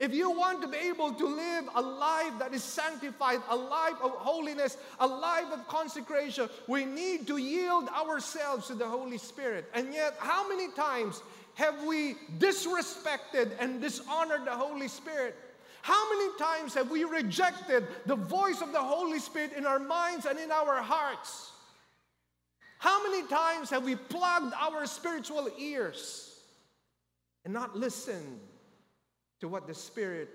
[0.00, 3.94] If you want to be able to live a life that is sanctified, a life
[4.02, 9.64] of holiness, a life of consecration, we need to yield ourselves to the Holy Spirit.
[9.72, 11.22] And yet, how many times
[11.54, 15.36] have we disrespected and dishonored the Holy Spirit?
[15.82, 20.26] How many times have we rejected the voice of the Holy Spirit in our minds
[20.26, 21.52] and in our hearts?
[22.78, 26.40] How many times have we plugged our spiritual ears
[27.44, 28.40] and not listened
[29.40, 30.28] to what the Spirit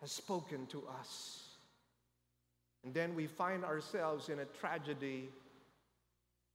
[0.00, 1.48] has spoken to us?
[2.84, 5.28] And then we find ourselves in a tragedy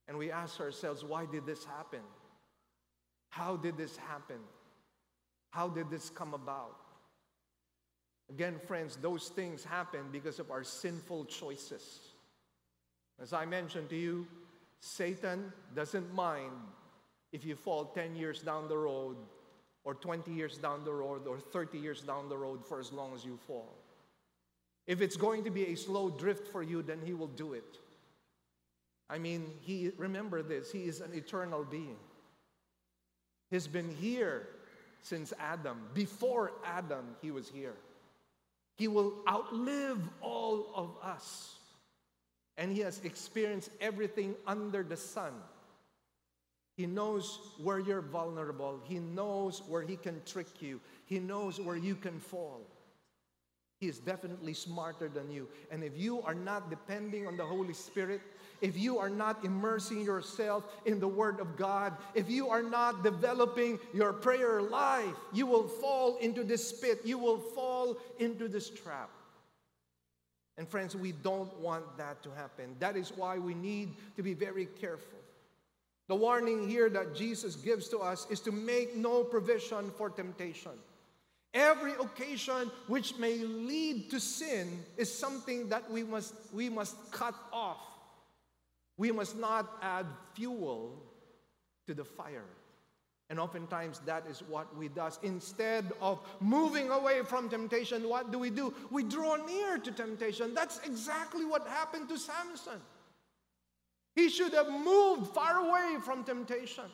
[0.08, 2.02] and we ask ourselves, why did this happen?
[3.36, 4.40] How did this happen?
[5.50, 6.78] How did this come about?
[8.30, 12.00] Again, friends, those things happen because of our sinful choices.
[13.22, 14.26] As I mentioned to you,
[14.80, 16.54] Satan doesn't mind
[17.34, 19.18] if you fall 10 years down the road,
[19.84, 23.14] or 20 years down the road, or 30 years down the road for as long
[23.14, 23.76] as you fall.
[24.88, 27.80] If it's going to be a slow drift for you, then he will do it.
[29.10, 31.98] I mean, he remember this, he is an eternal being.
[33.50, 34.48] He's been here
[35.02, 35.80] since Adam.
[35.94, 37.76] Before Adam, he was here.
[38.78, 41.56] He will outlive all of us.
[42.58, 45.34] And he has experienced everything under the sun.
[46.76, 48.82] He knows where you're vulnerable.
[48.84, 50.82] He knows where he can trick you.
[51.06, 52.62] He knows where you can fall.
[53.86, 55.48] He is definitely smarter than you.
[55.70, 58.20] And if you are not depending on the Holy Spirit,
[58.60, 63.04] if you are not immersing yourself in the Word of God, if you are not
[63.04, 67.02] developing your prayer life, you will fall into this pit.
[67.06, 69.12] You will fall into this trap.
[70.58, 72.76] And friends, we don't want that to happen.
[72.80, 75.20] That is why we need to be very careful.
[76.08, 80.72] The warning here that Jesus gives to us is to make no provision for temptation.
[81.56, 87.34] Every occasion which may lead to sin is something that we must, we must cut
[87.54, 87.80] off.
[88.98, 91.02] We must not add fuel
[91.88, 92.44] to the fire.
[93.30, 95.08] And oftentimes that is what we do.
[95.24, 98.74] Instead of moving away from temptation, what do we do?
[98.92, 100.54] We draw near to temptation.
[100.54, 102.82] That's exactly what happened to Samson.
[104.14, 106.86] He should have moved far away from temptation.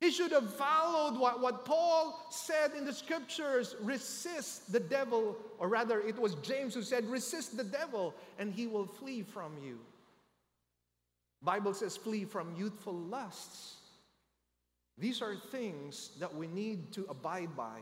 [0.00, 5.68] He should have followed what, what Paul said in the scriptures resist the devil, or
[5.68, 9.78] rather, it was James who said, resist the devil, and he will flee from you.
[11.42, 13.76] Bible says, flee from youthful lusts.
[14.98, 17.78] These are things that we need to abide by.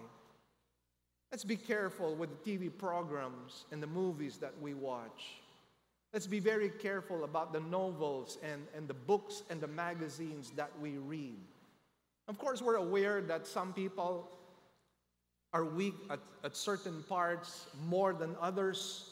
[1.33, 5.33] Let's be careful with the TV programs and the movies that we watch.
[6.13, 10.71] Let's be very careful about the novels and, and the books and the magazines that
[10.81, 11.41] we read.
[12.27, 14.31] Of course, we're aware that some people
[15.53, 19.11] are weak at, at certain parts more than others.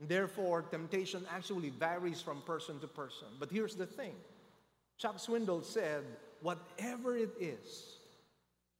[0.00, 3.28] Therefore, temptation actually varies from person to person.
[3.38, 4.14] But here's the thing
[4.98, 6.04] Chuck Swindoll said,
[6.40, 7.96] whatever it is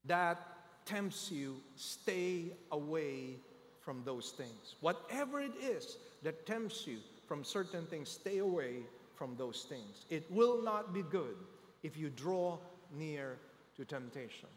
[0.07, 0.39] that
[0.87, 3.37] tempts you, stay away
[3.81, 4.75] from those things.
[4.81, 8.79] Whatever it is that tempts you from certain things, stay away
[9.15, 10.07] from those things.
[10.09, 11.37] It will not be good
[11.83, 12.59] if you draw
[12.93, 13.37] near
[13.81, 14.49] to temptation.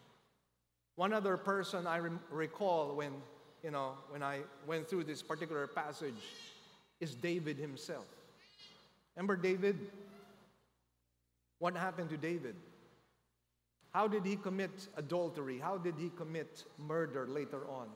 [0.95, 3.13] One other person I recall when,
[3.63, 6.21] you know, when I went through this particular passage
[6.99, 8.05] is David himself.
[9.15, 9.79] Remember David?
[11.59, 12.55] What happened to David?
[13.91, 15.57] How did he commit adultery?
[15.57, 17.87] How did he commit murder later on?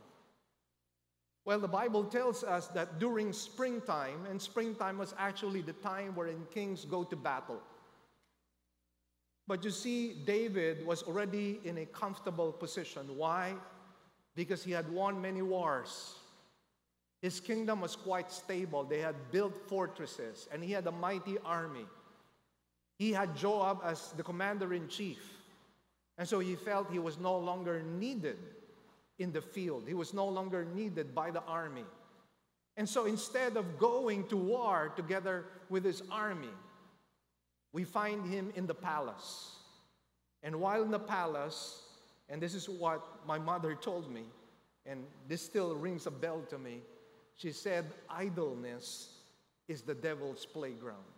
[1.44, 6.46] Well, the Bible tells us that during springtime, and springtime was actually the time wherein
[6.54, 7.62] kings go to battle.
[9.48, 13.16] But you see, David was already in a comfortable position.
[13.16, 13.56] Why?
[14.36, 16.16] Because he had won many wars.
[17.22, 18.84] His kingdom was quite stable.
[18.84, 21.86] They had built fortresses, and he had a mighty army.
[23.00, 25.20] He had Joab as the commander in chief.
[26.18, 28.38] And so he felt he was no longer needed
[29.20, 31.86] in the field, he was no longer needed by the army.
[32.76, 36.54] And so instead of going to war together with his army,
[37.78, 39.58] we find him in the palace.
[40.42, 41.84] And while in the palace,
[42.28, 44.24] and this is what my mother told me,
[44.88, 46.80] and this still rings a bell to me,
[47.36, 49.20] she said, idleness
[49.68, 51.12] is the devil's playground.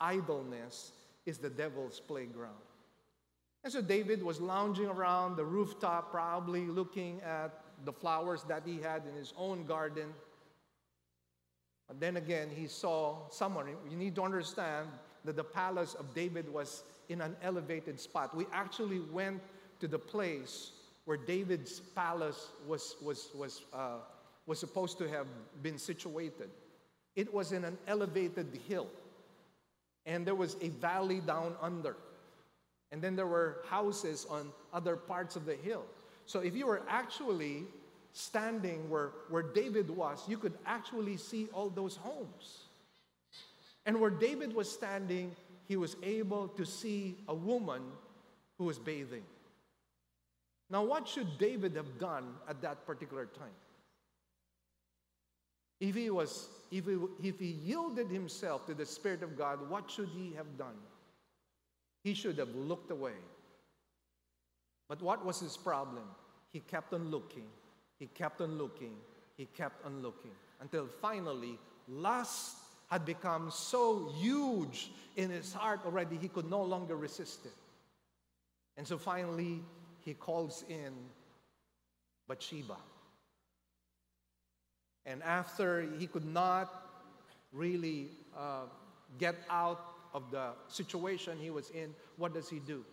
[0.00, 0.92] Idleness
[1.26, 2.64] is the devil's playground.
[3.64, 7.50] And so David was lounging around the rooftop, probably looking at
[7.84, 10.14] the flowers that he had in his own garden.
[11.88, 13.66] But then again, he saw someone.
[13.90, 14.86] You need to understand
[15.24, 18.36] that the palace of David was in an elevated spot.
[18.36, 19.40] We actually went
[19.80, 20.72] to the place
[21.04, 23.98] where David's palace was, was, was, uh,
[24.46, 25.26] was supposed to have
[25.62, 26.50] been situated.
[27.16, 28.88] It was in an elevated hill,
[30.06, 31.96] and there was a valley down under.
[32.90, 35.84] And then there were houses on other parts of the hill.
[36.26, 37.64] So if you were actually
[38.12, 42.63] standing where, where David was, you could actually see all those homes.
[43.86, 45.34] And where David was standing,
[45.66, 47.82] he was able to see a woman
[48.58, 49.24] who was bathing.
[50.70, 53.48] Now, what should David have done at that particular time?
[55.80, 59.90] If he, was, if he, if he yielded himself to the Spirit of God, what
[59.90, 60.76] should he have done?
[62.02, 63.12] He should have looked away.
[64.88, 66.04] But what was his problem?
[66.52, 67.46] He kept on looking,
[67.98, 68.94] he kept on looking,
[69.36, 70.30] he kept on looking
[70.60, 71.58] until finally
[71.88, 72.56] lust
[72.94, 77.52] had become so huge in his heart already, he could no longer resist it.
[78.76, 79.62] And so finally,
[80.04, 80.92] he calls in
[82.28, 82.76] Bathsheba.
[85.06, 86.70] And after he could not
[87.52, 88.66] really uh,
[89.18, 92.84] get out of the situation he was in, what does he do?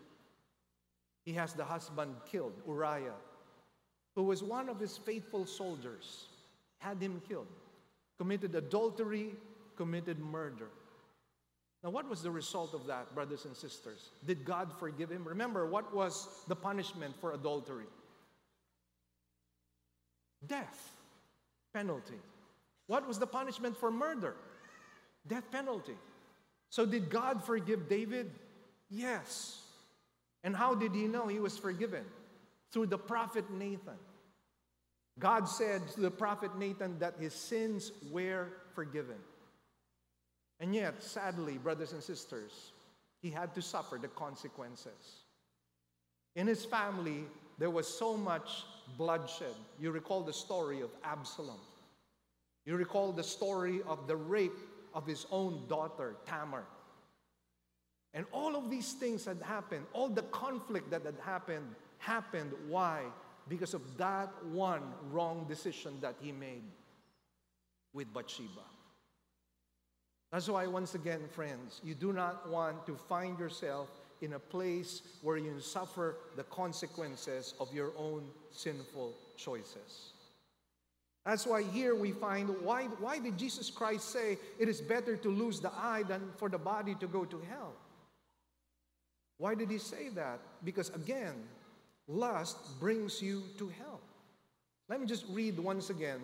[1.25, 3.21] He has the husband killed, Uriah,
[4.15, 6.25] who was one of his faithful soldiers,
[6.79, 7.53] had him killed,
[8.17, 9.35] committed adultery
[9.76, 10.69] committed murder.
[11.84, 14.09] Now, what was the result of that, brothers and sisters?
[14.26, 15.28] Did God forgive him?
[15.28, 17.88] Remember, what was the punishment for adultery?
[20.45, 20.91] Death
[21.74, 22.19] penalty.
[22.88, 24.36] What was the punishment for murder?
[25.28, 25.95] Death penalty.
[26.69, 28.32] So, did God forgive David?
[28.89, 29.61] Yes.
[30.43, 32.03] And how did he know he was forgiven?
[32.72, 33.97] Through the prophet Nathan.
[35.19, 39.17] God said to the prophet Nathan that his sins were forgiven.
[40.62, 42.72] And yet, sadly, brothers and sisters,
[43.20, 45.26] he had to suffer the consequences.
[46.36, 47.26] In his family,
[47.57, 48.64] there was so much
[48.95, 49.55] bloodshed.
[49.80, 51.59] You recall the story of Absalom.
[52.66, 54.57] You recall the story of the rape
[54.93, 56.64] of his own daughter, Tamar.
[58.14, 62.51] And all of these things had happened, all the conflict that had happened, happened.
[62.68, 63.03] Why?
[63.49, 66.64] Because of that one wrong decision that he made
[67.93, 68.62] with Bathsheba.
[70.32, 73.89] That's why, once again, friends, you do not want to find yourself
[74.21, 80.13] in a place where you suffer the consequences of your own sinful choices.
[81.25, 85.29] That's why here we find why, why did Jesus Christ say it is better to
[85.29, 87.73] lose the eye than for the body to go to hell?
[89.38, 90.39] Why did he say that?
[90.63, 91.36] Because again,
[92.07, 93.99] lust brings you to hell.
[94.88, 96.19] Let me just read once again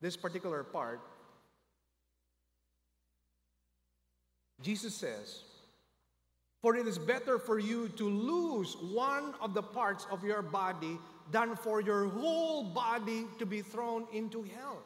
[0.00, 1.00] this particular part.
[4.62, 5.42] Jesus says,
[6.62, 10.98] For it is better for you to lose one of the parts of your body
[11.30, 14.82] than for your whole body to be thrown into hell.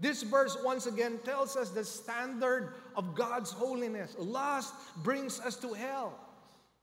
[0.00, 4.14] This verse once again tells us the standard of God's holiness.
[4.18, 6.12] Lust brings us to hell.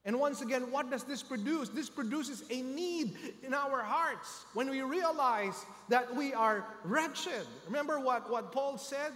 [0.03, 1.69] And once again, what does this produce?
[1.69, 7.47] This produces a need in our hearts when we realize that we are wretched.
[7.65, 9.13] Remember what, what Paul said?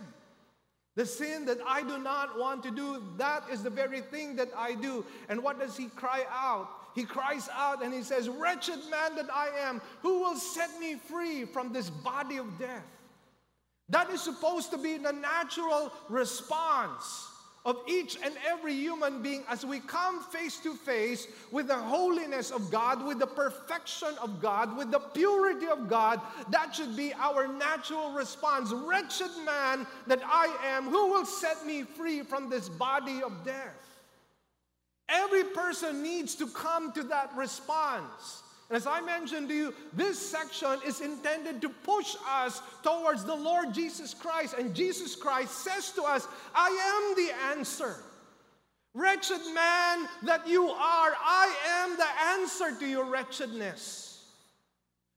[0.99, 4.49] The sin that I do not want to do, that is the very thing that
[4.53, 5.05] I do.
[5.29, 6.67] And what does he cry out?
[6.93, 10.95] He cries out and he says, Wretched man that I am, who will set me
[10.95, 12.83] free from this body of death?
[13.87, 17.28] That is supposed to be the natural response
[17.69, 22.49] of each and every human being as we come face to face with the holiness
[22.49, 27.13] of God, with the perfection of God, with the purity of God, that should be
[27.13, 28.71] our natural response.
[28.73, 33.77] Wretched man that I am, who will set me free from this body of death?
[35.07, 38.41] Every person needs to come to that response.
[38.71, 43.73] As I mentioned to you, this section is intended to push us towards the Lord
[43.73, 44.55] Jesus Christ.
[44.59, 47.95] And Jesus Christ says to us, I am the answer.
[48.93, 54.25] Wretched man that you are, I am the answer to your wretchedness.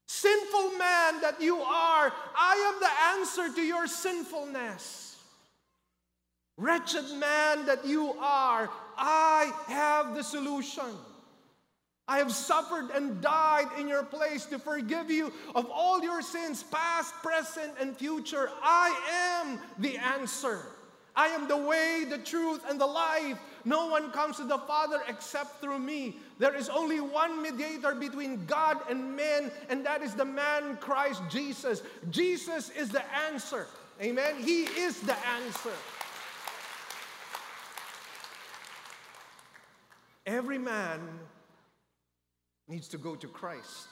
[0.07, 5.17] Sinful man that you are, I am the answer to your sinfulness.
[6.57, 10.85] Wretched man that you are, I have the solution.
[12.07, 16.63] I have suffered and died in your place to forgive you of all your sins,
[16.63, 18.49] past, present, and future.
[18.61, 20.59] I am the answer.
[21.15, 23.37] I am the way, the truth, and the life.
[23.65, 26.17] No one comes to the Father except through me.
[26.39, 31.21] There is only one mediator between God and men, and that is the man Christ
[31.29, 31.83] Jesus.
[32.09, 33.67] Jesus is the answer.
[34.01, 34.35] Amen.
[34.39, 35.71] He is the answer.
[40.25, 40.99] Every man
[42.67, 43.87] needs to go to Christ.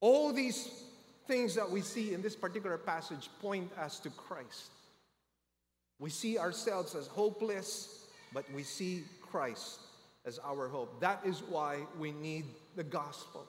[0.00, 0.84] All these
[1.26, 4.70] things that we see in this particular passage point us to Christ.
[5.98, 9.78] We see ourselves as hopeless, but we see Christ
[10.24, 11.00] as our hope.
[11.00, 12.46] That is why we need
[12.76, 13.46] the gospel.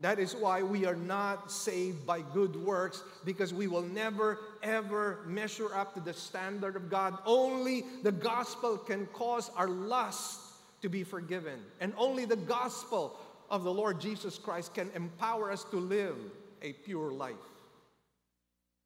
[0.00, 5.20] That is why we are not saved by good works because we will never ever
[5.26, 7.18] measure up to the standard of God.
[7.26, 10.40] Only the gospel can cause our lust
[10.82, 11.60] to be forgiven.
[11.80, 13.18] And only the gospel
[13.50, 16.16] of the Lord Jesus Christ can empower us to live
[16.62, 17.34] a pure life.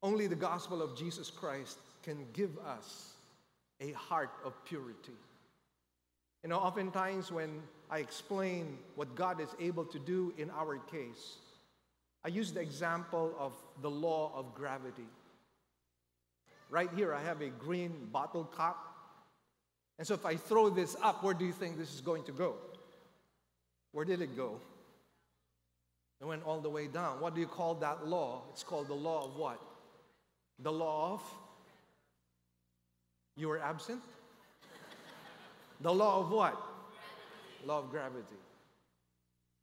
[0.01, 3.13] Only the gospel of Jesus Christ can give us
[3.79, 5.13] a heart of purity.
[6.43, 11.37] You know, oftentimes when I explain what God is able to do in our case,
[12.25, 15.07] I use the example of the law of gravity.
[16.69, 18.77] Right here, I have a green bottle cap
[19.97, 22.31] and so if I throw this up, where do you think this is going to
[22.31, 22.55] go?
[23.91, 24.59] Where did it go?
[26.19, 27.19] It went all the way down.
[27.19, 28.43] What do you call that law?
[28.51, 29.61] It's called the law of what?
[30.59, 31.21] The law of
[33.35, 34.01] you were absent?
[35.81, 36.59] the law of what?
[37.65, 38.25] Law of gravity.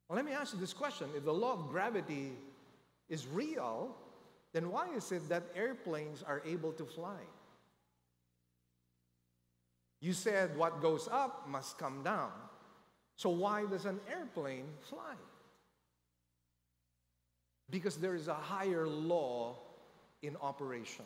[0.07, 1.07] Well, let me ask you this question.
[1.15, 2.33] If the law of gravity
[3.09, 3.95] is real,
[4.53, 7.17] then why is it that airplanes are able to fly?
[10.01, 12.31] You said what goes up must come down.
[13.15, 15.13] So why does an airplane fly?
[17.69, 19.55] Because there is a higher law
[20.23, 21.05] in operation.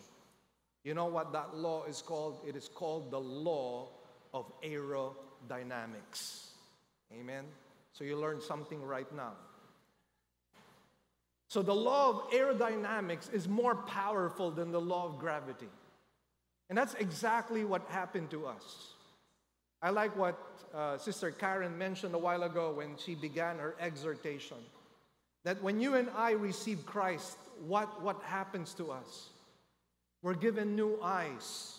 [0.83, 2.39] You know what that law is called?
[2.47, 3.89] It is called the law
[4.33, 6.47] of aerodynamics.
[7.13, 7.45] Amen?
[7.91, 9.33] So you learned something right now.
[11.47, 15.69] So the law of aerodynamics is more powerful than the law of gravity.
[16.69, 18.93] And that's exactly what happened to us.
[19.81, 20.37] I like what
[20.73, 24.57] uh, Sister Karen mentioned a while ago when she began her exhortation
[25.45, 27.37] that when you and I receive Christ,
[27.67, 29.29] what, what happens to us?
[30.23, 31.77] We're given new eyes,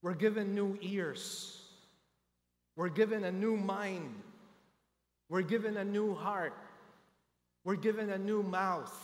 [0.00, 1.62] we're given new ears,
[2.74, 4.14] we're given a new mind,
[5.28, 6.54] we're given a new heart,
[7.64, 8.98] we're given a new mouth,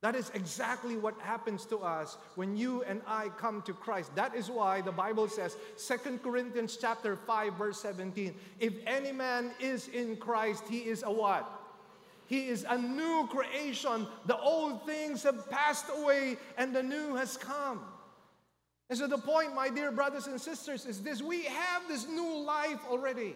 [0.00, 4.14] That is exactly what happens to us when you and I come to Christ.
[4.14, 9.50] That is why the Bible says, 2 Corinthians chapter 5 verse 17, if any man
[9.58, 11.50] is in Christ, he is a what?
[12.26, 14.06] He is a new creation.
[14.26, 17.80] The old things have passed away and the new has come.
[18.90, 22.38] And so the point, my dear brothers and sisters, is this we have this new
[22.38, 23.34] life already.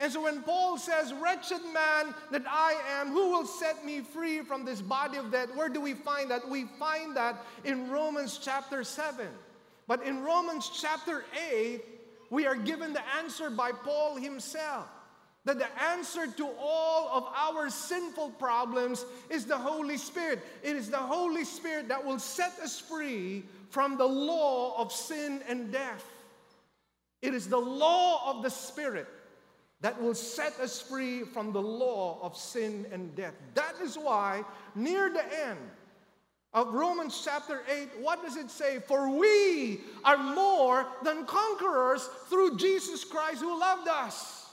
[0.00, 4.40] And so when Paul says, Wretched man that I am, who will set me free
[4.40, 5.54] from this body of death?
[5.54, 6.48] Where do we find that?
[6.48, 9.26] We find that in Romans chapter 7.
[9.86, 11.82] But in Romans chapter 8,
[12.30, 14.88] we are given the answer by Paul himself
[15.44, 20.40] that the answer to all of our sinful problems is the Holy Spirit.
[20.62, 25.42] It is the Holy Spirit that will set us free from the law of sin
[25.46, 26.04] and death.
[27.20, 29.06] It is the law of the Spirit
[29.84, 33.34] that will set us free from the law of sin and death.
[33.52, 34.42] That is why,
[34.74, 35.58] near the end
[36.54, 38.78] of Romans chapter 8, what does it say?
[38.78, 44.46] For we are more than conquerors through Jesus Christ who loved us.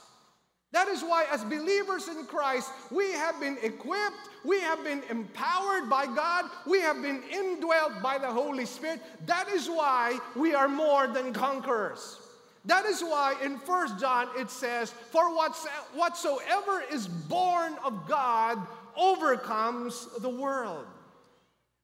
[0.72, 5.88] That is why, as believers in Christ, we have been equipped, we have been empowered
[5.88, 9.00] by God, we have been indwelt by the Holy Spirit.
[9.24, 12.21] That is why we are more than conquerors.
[12.64, 18.58] That is why in First John it says, For whatsoever is born of God
[18.96, 20.86] overcomes the world.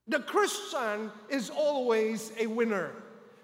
[0.06, 2.92] The Christian is always a winner.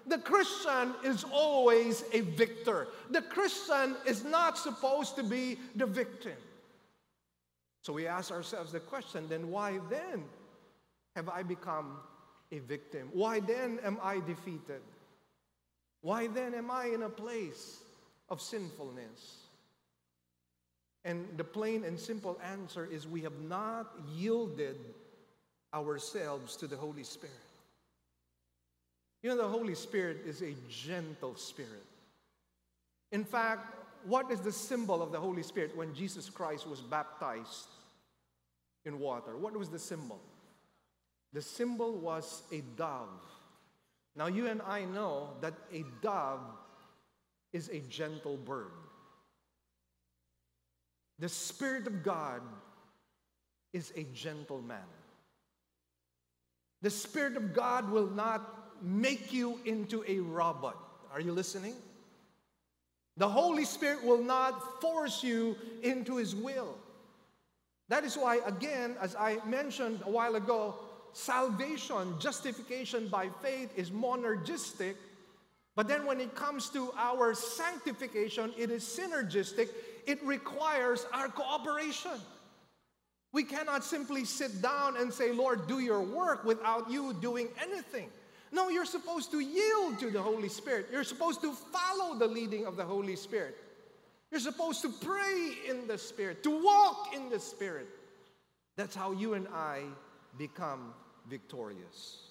[0.07, 2.87] The Christian is always a victor.
[3.09, 6.37] The Christian is not supposed to be the victim.
[7.81, 10.23] So we ask ourselves the question then why then
[11.15, 11.97] have I become
[12.51, 13.09] a victim?
[13.13, 14.81] Why then am I defeated?
[16.05, 17.79] Why then am I in a place
[18.29, 19.37] of sinfulness?
[21.03, 24.77] And the plain and simple answer is we have not yielded
[25.73, 27.33] ourselves to the Holy Spirit.
[29.23, 31.87] You know, the Holy Spirit is a gentle spirit.
[33.11, 33.73] In fact,
[34.05, 37.65] what is the symbol of the Holy Spirit when Jesus Christ was baptized
[38.85, 39.35] in water?
[39.35, 40.19] What was the symbol?
[41.33, 43.23] The symbol was a dove.
[44.15, 46.39] Now, you and I know that a dove
[47.51, 48.71] is a gentle bird.
[51.19, 52.41] The Spirit of God
[53.73, 54.77] is a gentleman.
[56.81, 60.77] The Spirit of God will not make you into a robot.
[61.11, 61.75] Are you listening?
[63.17, 66.77] The Holy Spirit will not force you into His will.
[67.87, 70.75] That is why, again, as I mentioned a while ago,
[71.15, 74.95] salvation, justification by faith is monergistic.
[75.75, 79.69] But then when it comes to our sanctification, it is synergistic.
[80.05, 82.11] It requires our cooperation.
[83.31, 88.09] We cannot simply sit down and say, Lord, do your work without you doing anything.
[88.51, 90.87] No, you're supposed to yield to the Holy Spirit.
[90.91, 93.57] You're supposed to follow the leading of the Holy Spirit.
[94.31, 97.87] You're supposed to pray in the Spirit, to walk in the Spirit.
[98.75, 99.83] That's how you and I
[100.37, 100.93] become
[101.29, 102.21] victorious.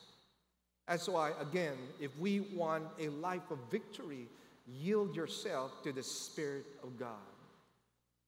[0.88, 4.26] That's why, again, if we want a life of victory,
[4.66, 7.08] yield yourself to the Spirit of God.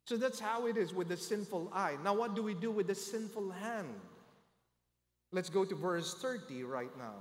[0.06, 1.96] So that's how it is with the sinful eye.
[2.04, 3.88] Now, what do we do with the sinful hand?
[5.32, 7.14] Let's go to verse 30 right now.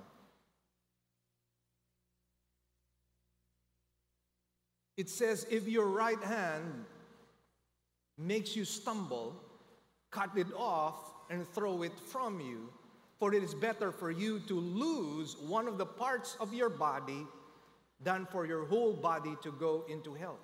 [4.97, 6.85] It says, If your right hand
[8.17, 9.35] makes you stumble,
[10.11, 10.95] cut it off
[11.29, 12.69] and throw it from you.
[13.19, 17.25] For it is better for you to lose one of the parts of your body
[18.01, 20.37] than for your whole body to go into hell.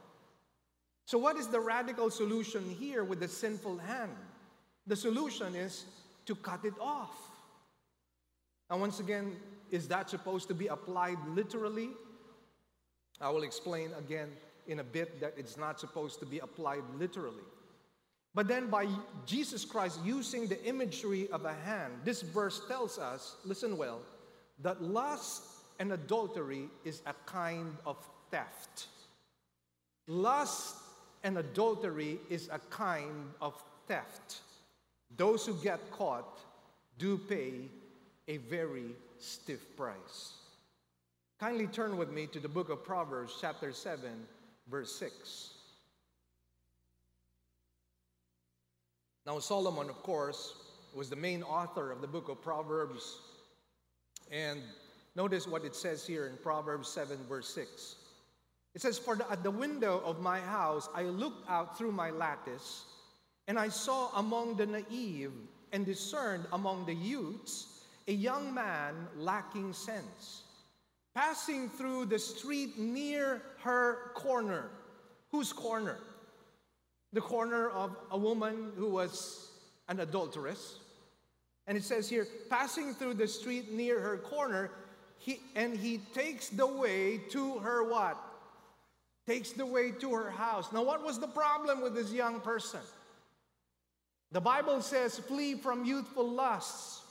[1.05, 4.15] So, what is the radical solution here with the sinful hand?
[4.87, 5.85] The solution is
[6.25, 7.11] to cut it off.
[8.69, 9.35] And once again,
[9.69, 11.89] is that supposed to be applied literally?
[13.19, 14.29] I will explain again
[14.67, 17.43] in a bit that it's not supposed to be applied literally.
[18.33, 18.87] But then, by
[19.25, 23.99] Jesus Christ using the imagery of a hand, this verse tells us listen well
[24.59, 25.43] that lust
[25.79, 27.97] and adultery is a kind of
[28.29, 28.87] theft.
[30.07, 30.75] Lust
[31.23, 34.41] and adultery is a kind of theft.
[35.17, 36.39] Those who get caught
[36.97, 37.65] do pay
[38.27, 40.33] a very stiff price.
[41.39, 44.09] Kindly turn with me to the book of Proverbs, chapter 7,
[44.69, 45.49] verse 6.
[49.31, 50.55] Now, Solomon, of course,
[50.93, 53.19] was the main author of the book of Proverbs.
[54.29, 54.59] And
[55.15, 57.95] notice what it says here in Proverbs 7, verse 6.
[58.75, 62.83] It says, For at the window of my house I looked out through my lattice,
[63.47, 65.31] and I saw among the naive
[65.71, 70.41] and discerned among the youths a young man lacking sense,
[71.15, 74.71] passing through the street near her corner.
[75.31, 75.99] Whose corner?
[77.13, 79.49] The corner of a woman who was
[79.87, 80.77] an adulteress.
[81.67, 84.71] And it says here, passing through the street near her corner,
[85.17, 88.17] he, and he takes the way to her what?
[89.27, 90.71] Takes the way to her house.
[90.71, 92.79] Now, what was the problem with this young person?
[94.31, 97.01] The Bible says, flee from youthful lusts.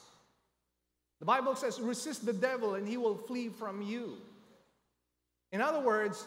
[1.21, 4.17] The Bible says, resist the devil and he will flee from you.
[5.53, 6.25] In other words,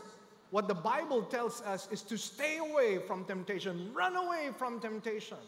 [0.54, 5.40] what the Bible tells us is to stay away from temptation, run away from temptation.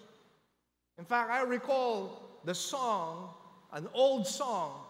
[0.98, 3.30] In fact, I recall the song,
[3.72, 4.82] an old song,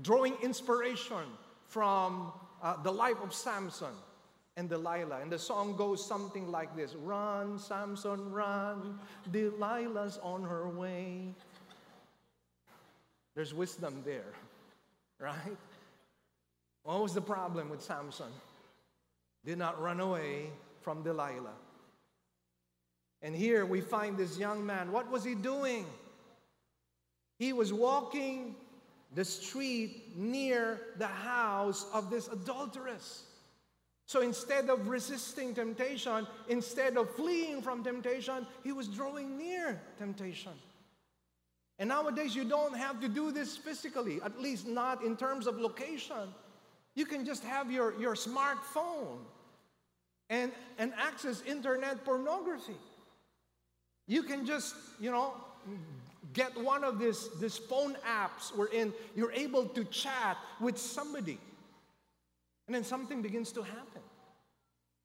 [0.00, 1.28] drawing inspiration
[1.66, 3.92] from uh, the life of Samson
[4.56, 5.20] and Delilah.
[5.20, 8.98] And the song goes something like this Run, Samson, run,
[9.30, 11.34] Delilah's on her way.
[13.34, 14.32] There's wisdom there,
[15.18, 15.58] right?
[16.84, 18.32] What was the problem with Samson?
[19.44, 20.50] Did not run away
[20.82, 21.54] from Delilah.
[23.22, 24.92] And here we find this young man.
[24.92, 25.86] What was he doing?
[27.38, 28.54] He was walking
[29.14, 33.24] the street near the house of this adulteress.
[34.06, 40.52] So instead of resisting temptation, instead of fleeing from temptation, he was drawing near temptation.
[41.78, 45.58] And nowadays, you don't have to do this physically, at least not in terms of
[45.58, 46.34] location.
[46.94, 49.18] You can just have your, your smartphone
[50.28, 52.76] and, and access internet pornography.
[54.06, 55.34] You can just, you know,
[56.32, 61.38] get one of these, this phone apps wherein you're able to chat with somebody.
[62.66, 64.02] And then something begins to happen.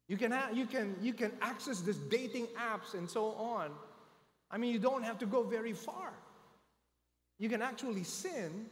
[0.08, 3.72] You can, ha- you, can, you can access these dating apps and so on.
[4.52, 6.14] I mean, you don't have to go very far.
[7.40, 8.68] You can actually sin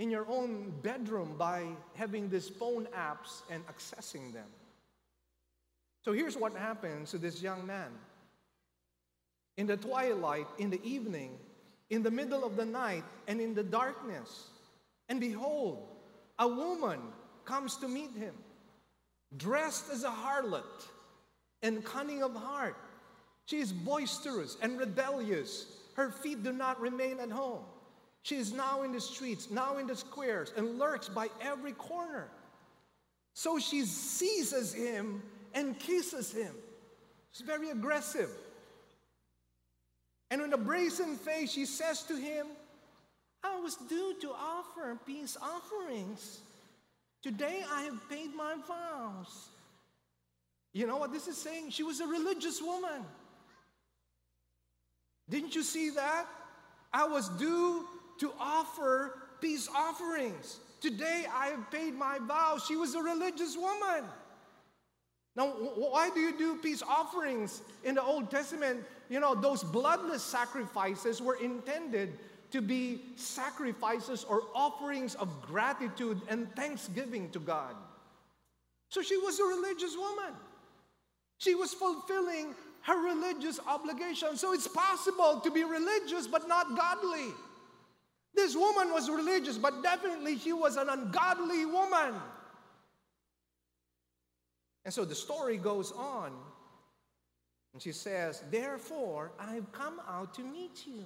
[0.00, 1.62] in your own bedroom by
[1.94, 4.46] having these phone apps and accessing them.
[6.06, 7.90] So here's what happens to this young man.
[9.58, 11.38] In the twilight, in the evening,
[11.90, 14.48] in the middle of the night, and in the darkness,
[15.10, 15.86] and behold,
[16.38, 17.00] a woman
[17.44, 18.34] comes to meet him,
[19.36, 20.88] dressed as a harlot
[21.62, 22.76] and cunning of heart.
[23.44, 25.66] She is boisterous and rebellious.
[25.94, 27.64] Her feet do not remain at home.
[28.22, 32.28] She is now in the streets, now in the squares, and lurks by every corner.
[33.34, 35.22] So she seizes him
[35.54, 36.54] and kisses him.
[37.32, 38.30] She's very aggressive.
[40.30, 42.46] And with a brazen face, she says to him,
[43.42, 46.40] I was due to offer peace offerings.
[47.22, 49.48] Today I have paid my vows.
[50.72, 51.70] You know what this is saying?
[51.70, 53.04] She was a religious woman.
[55.28, 56.26] Didn't you see that?
[56.92, 57.86] I was due
[58.20, 60.60] to offer peace offerings.
[60.80, 62.64] Today I have paid my vows.
[62.66, 64.04] She was a religious woman.
[65.36, 68.84] Now, why do you do peace offerings in the Old Testament?
[69.08, 72.18] You know, those bloodless sacrifices were intended
[72.50, 77.74] to be sacrifices or offerings of gratitude and thanksgiving to God.
[78.90, 80.34] So she was a religious woman.
[81.38, 84.36] She was fulfilling her religious obligation.
[84.36, 87.32] So it's possible to be religious but not godly.
[88.34, 92.14] This woman was religious, but definitely she was an ungodly woman.
[94.84, 96.32] And so the story goes on.
[97.72, 101.04] And she says, Therefore, I've come out to meet you,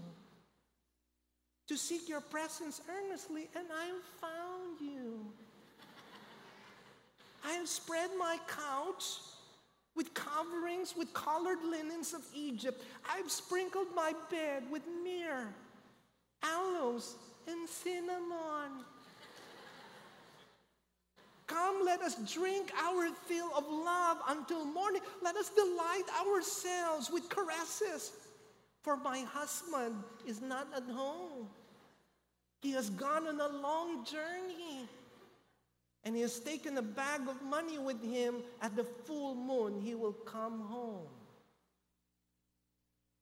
[1.68, 5.26] to seek your presence earnestly, and I have found you.
[7.44, 9.04] I have spread my couch
[9.94, 12.82] with coverings, with colored linens of Egypt.
[13.08, 15.48] I've sprinkled my bed with myrrh
[16.44, 17.16] aloes,
[17.46, 18.84] and cinnamon.
[21.46, 25.02] Come, let us drink our fill of love until morning.
[25.22, 28.12] Let us delight ourselves with caresses.
[28.82, 29.94] For my husband
[30.26, 31.48] is not at home.
[32.62, 34.88] He has gone on a long journey.
[36.04, 38.36] And he has taken a bag of money with him.
[38.62, 41.06] At the full moon, he will come home.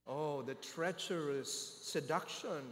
[0.07, 2.63] Oh, the treacherous seduction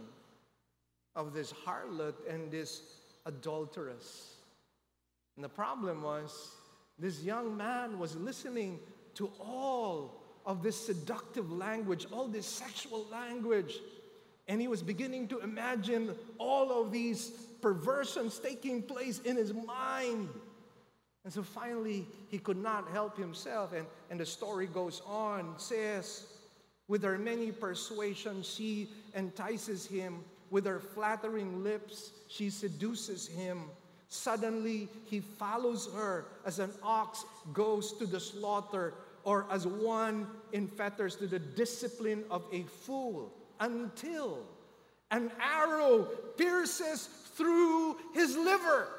[1.15, 2.81] of this harlot and this
[3.25, 4.35] adulteress.
[5.35, 6.51] And the problem was,
[6.99, 8.79] this young man was listening
[9.15, 13.79] to all of this seductive language, all this sexual language.
[14.47, 17.29] And he was beginning to imagine all of these
[17.61, 20.29] perversions taking place in his mind.
[21.23, 23.73] And so finally, he could not help himself.
[23.73, 26.25] And, and the story goes on, says,
[26.87, 30.23] With her many persuasions, she entices him.
[30.51, 33.63] With her flattering lips, she seduces him.
[34.09, 37.23] Suddenly, he follows her as an ox
[37.53, 38.93] goes to the slaughter,
[39.23, 44.39] or as one in fetters to the discipline of a fool, until
[45.11, 46.03] an arrow
[46.37, 48.89] pierces through his liver.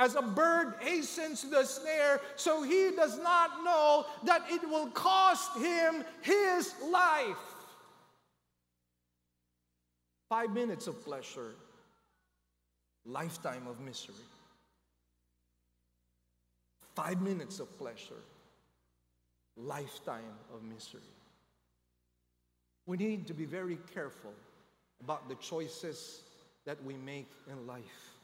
[0.00, 4.88] As a bird hastens to the snare, so he does not know that it will
[4.88, 7.36] cost him his life.
[10.32, 11.50] Five minutes of pleasure,
[13.04, 14.14] lifetime of misery.
[16.94, 18.22] Five minutes of pleasure,
[19.58, 21.02] lifetime of misery.
[22.86, 24.32] We need to be very careful
[25.04, 26.22] about the choices
[26.64, 28.14] that we make in life.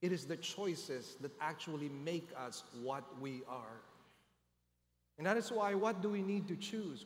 [0.00, 3.82] It is the choices that actually make us what we are.
[5.18, 7.04] And that is why, what do we need to choose?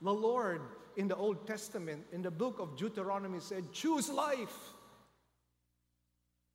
[0.00, 0.62] The Lord
[0.98, 4.74] in the Old Testament, in the book of Deuteronomy, said, Choose life.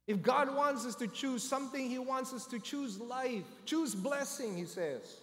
[0.05, 4.57] If God wants us to choose something, He wants us to choose life, choose blessing,
[4.57, 5.15] He says.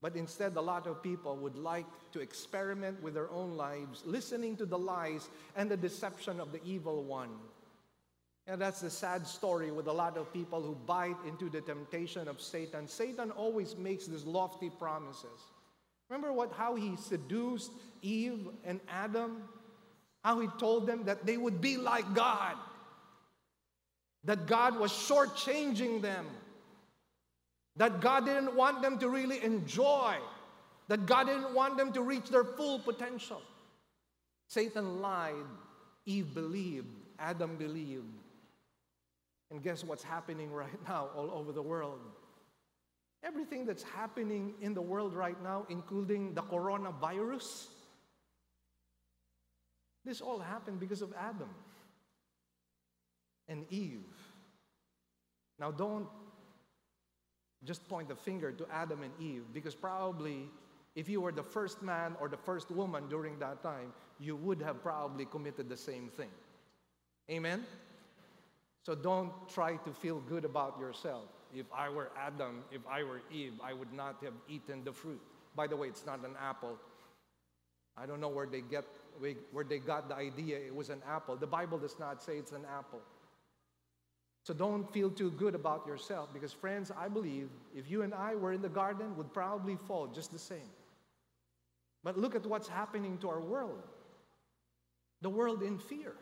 [0.00, 4.56] But instead, a lot of people would like to experiment with their own lives, listening
[4.56, 7.30] to the lies and the deception of the evil one.
[8.46, 12.28] And that's the sad story with a lot of people who bite into the temptation
[12.28, 12.88] of Satan.
[12.88, 15.52] Satan always makes these lofty promises.
[16.08, 17.70] Remember what how he seduced
[18.02, 19.42] Eve and Adam?
[20.24, 22.56] How he told them that they would be like God.
[24.24, 26.26] That God was shortchanging them.
[27.76, 30.16] That God didn't want them to really enjoy.
[30.88, 33.40] That God didn't want them to reach their full potential.
[34.48, 35.34] Satan lied.
[36.06, 36.88] Eve believed.
[37.18, 38.04] Adam believed.
[39.50, 42.00] And guess what's happening right now all over the world?
[43.24, 47.66] Everything that's happening in the world right now, including the coronavirus,
[50.04, 51.50] this all happened because of Adam
[53.48, 54.06] and Eve.
[55.58, 56.06] Now, don't
[57.64, 60.48] just point the finger to Adam and Eve because probably
[60.94, 64.60] if you were the first man or the first woman during that time, you would
[64.62, 66.30] have probably committed the same thing.
[67.30, 67.64] Amen?
[68.84, 71.28] So don't try to feel good about yourself.
[71.54, 75.20] If I were Adam, if I were Eve, I would not have eaten the fruit.
[75.56, 76.78] By the way, it's not an apple.
[77.96, 78.84] I don't know where they get
[79.50, 81.36] where they got the idea it was an apple.
[81.36, 83.00] The Bible does not say it's an apple.
[84.44, 88.34] So don't feel too good about yourself because friends, I believe if you and I
[88.34, 90.70] were in the garden would probably fall just the same.
[92.04, 93.82] But look at what's happening to our world.
[95.20, 96.14] The world in fear.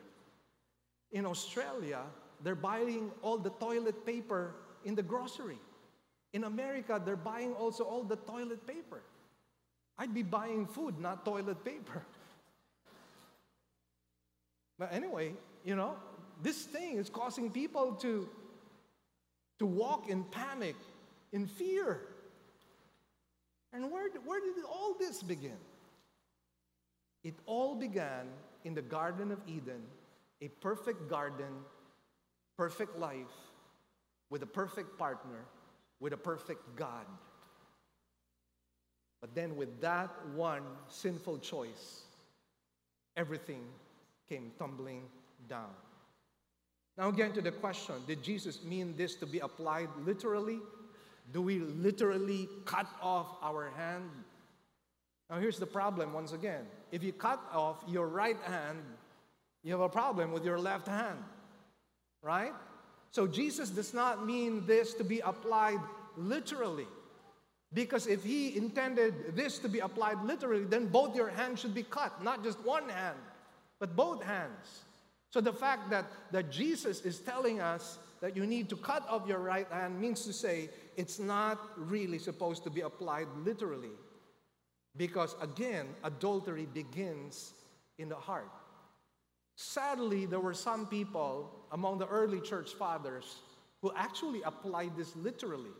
[1.12, 2.00] In Australia,
[2.42, 4.54] they're buying all the toilet paper
[4.86, 5.58] in the grocery.
[6.32, 9.02] In America, they're buying also all the toilet paper.
[9.98, 12.02] I'd be buying food, not toilet paper.
[14.78, 15.32] But anyway,
[15.64, 15.94] you know,
[16.42, 18.28] this thing is causing people to,
[19.58, 20.76] to walk in panic,
[21.32, 22.02] in fear.
[23.72, 25.56] And where, where did all this begin?
[27.24, 28.26] It all began
[28.64, 29.80] in the Garden of Eden,
[30.42, 31.64] a perfect garden
[32.56, 33.45] perfect life
[34.30, 35.44] with a perfect partner,
[36.00, 37.06] with a perfect God.
[39.20, 42.02] But then, with that one sinful choice,
[43.16, 43.62] everything
[44.28, 45.02] came tumbling
[45.48, 45.70] down.
[46.98, 50.60] Now, again, to the question did Jesus mean this to be applied literally?
[51.32, 54.10] Do we literally cut off our hand?
[55.28, 56.66] Now, here's the problem once again.
[56.92, 58.78] If you cut off your right hand,
[59.64, 61.18] you have a problem with your left hand
[62.26, 62.52] right?
[63.10, 65.80] So Jesus does not mean this to be applied
[66.16, 66.86] literally.
[67.72, 71.82] Because if he intended this to be applied literally, then both your hands should be
[71.82, 73.18] cut, not just one hand,
[73.78, 74.84] but both hands.
[75.30, 79.28] So the fact that, that Jesus is telling us that you need to cut off
[79.28, 83.90] your right hand means to say it's not really supposed to be applied literally.
[84.96, 87.52] Because again, adultery begins
[87.98, 88.50] in the heart.
[89.56, 93.38] Sadly, there were some people among the early church fathers
[93.80, 95.74] who actually applied this literally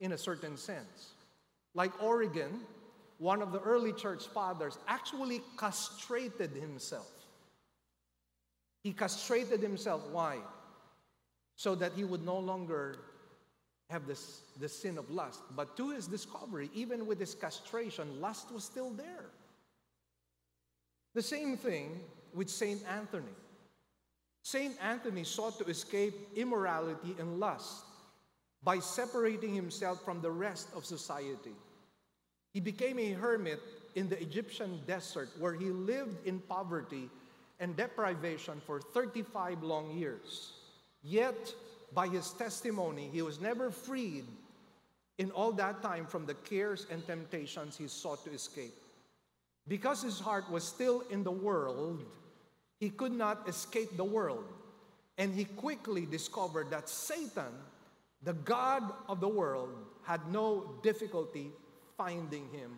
[0.00, 1.12] in a certain sense.
[1.74, 2.60] Like Origen,
[3.18, 7.10] one of the early church fathers, actually castrated himself.
[8.82, 10.02] He castrated himself.
[10.10, 10.38] Why?
[11.56, 12.98] So that he would no longer
[13.90, 15.40] have this, the sin of lust.
[15.54, 19.26] But to his discovery, even with his castration, lust was still there.
[21.14, 22.00] The same thing
[22.34, 23.34] with Saint Anthony.
[24.42, 27.84] Saint Anthony sought to escape immorality and lust
[28.62, 31.54] by separating himself from the rest of society.
[32.52, 33.60] He became a hermit
[33.96, 37.10] in the Egyptian desert where he lived in poverty
[37.60, 40.52] and deprivation for 35 long years.
[41.02, 41.54] Yet,
[41.94, 44.24] by his testimony, he was never freed
[45.18, 48.74] in all that time from the cares and temptations he sought to escape.
[49.68, 52.04] Because his heart was still in the world,
[52.78, 54.44] he could not escape the world.
[55.18, 57.52] And he quickly discovered that Satan,
[58.22, 59.70] the God of the world,
[60.02, 61.50] had no difficulty
[61.96, 62.70] finding him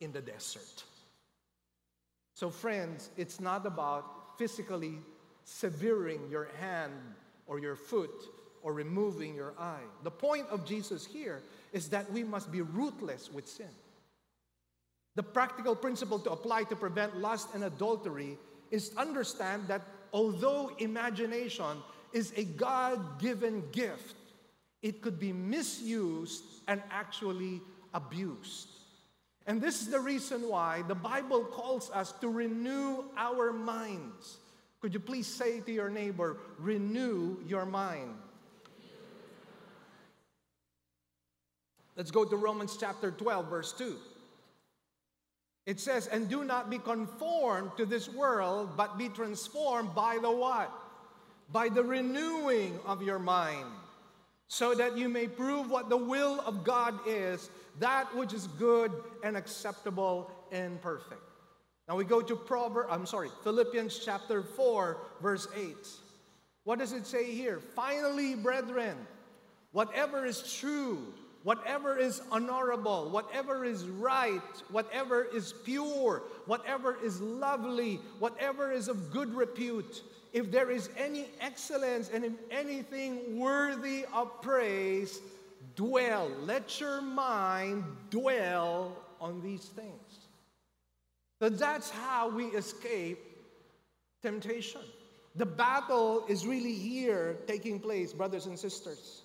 [0.00, 0.84] in the desert.
[2.34, 4.98] So, friends, it's not about physically
[5.44, 6.92] severing your hand
[7.46, 8.24] or your foot
[8.62, 9.82] or removing your eye.
[10.02, 11.42] The point of Jesus here
[11.72, 13.68] is that we must be ruthless with sin.
[15.16, 18.38] The practical principle to apply to prevent lust and adultery
[18.70, 19.82] is to understand that
[20.12, 21.78] although imagination
[22.12, 24.16] is a God given gift,
[24.82, 27.60] it could be misused and actually
[27.92, 28.68] abused.
[29.46, 34.38] And this is the reason why the Bible calls us to renew our minds.
[34.80, 38.14] Could you please say to your neighbor, renew your mind?
[41.96, 43.96] Let's go to Romans chapter 12, verse 2.
[45.66, 50.30] It says, and do not be conformed to this world, but be transformed by the
[50.30, 50.72] what?
[51.52, 53.66] By the renewing of your mind,
[54.48, 58.92] so that you may prove what the will of God is, that which is good
[59.22, 61.20] and acceptable and perfect.
[61.88, 65.76] Now we go to Proverbs, I'm sorry, Philippians chapter 4, verse 8.
[66.64, 67.60] What does it say here?
[67.74, 68.96] Finally, brethren,
[69.72, 71.12] whatever is true,
[71.42, 79.10] whatever is honorable, whatever is right, whatever is pure, whatever is lovely, whatever is of
[79.10, 85.20] good repute, if there is any excellence and if anything worthy of praise,
[85.76, 86.30] dwell.
[86.42, 90.28] Let your mind dwell on these things.
[91.40, 93.18] So that's how we escape
[94.22, 94.82] temptation.
[95.36, 99.19] The battle is really here taking place, brothers and sisters.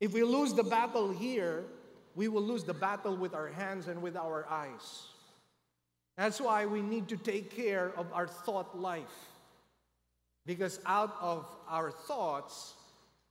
[0.00, 1.64] If we lose the battle here,
[2.14, 5.06] we will lose the battle with our hands and with our eyes.
[6.16, 9.04] That's why we need to take care of our thought life.
[10.46, 12.74] Because out of our thoughts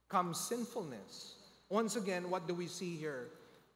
[0.10, 1.36] comes sinfulness.
[1.70, 3.28] Once again, what do we see here?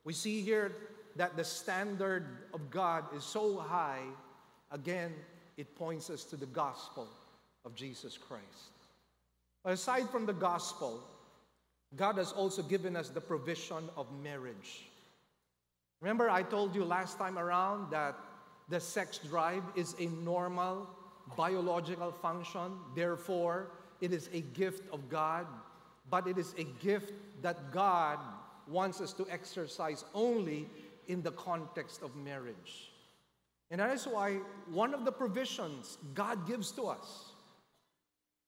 [0.04, 0.72] We see here
[1.16, 4.04] that the standard of God is so high.
[4.72, 5.14] Again,
[5.58, 7.08] it points us to the gospel
[7.66, 8.46] of Jesus Christ.
[9.64, 11.04] But Aside from the gospel,
[11.96, 14.86] God has also given us the provision of marriage.
[16.00, 18.18] Remember, I told you last time around that
[18.70, 20.88] the sex drive is a normal
[21.36, 22.72] biological function.
[22.96, 23.68] Therefore,
[24.00, 25.46] it is a gift of God,
[26.10, 27.12] but it is a gift
[27.42, 28.18] that God
[28.68, 30.68] wants us to exercise only
[31.08, 32.92] in the context of marriage.
[33.70, 34.40] And that is why
[34.72, 37.32] one of the provisions God gives to us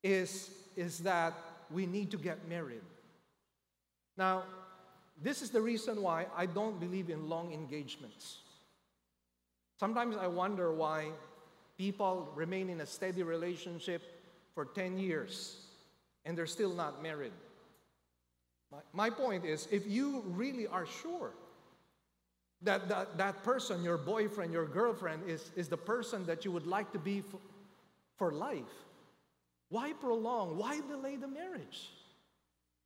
[0.02, 1.34] is, is that
[1.72, 2.82] we need to get married.
[4.18, 4.44] Now,
[5.22, 8.40] this is the reason why I don't believe in long engagements.
[9.80, 11.08] Sometimes I wonder why
[11.78, 14.02] people remain in a steady relationship
[14.54, 15.58] for 10 years
[16.26, 17.34] and they're still not married.
[18.72, 21.32] My, my point is if you really are sure
[22.62, 26.66] that, that that person, your boyfriend, your girlfriend, is, is the person that you would
[26.66, 27.40] like to be for,
[28.18, 28.64] for life,
[29.70, 30.58] why prolong?
[30.58, 31.90] Why delay the marriage?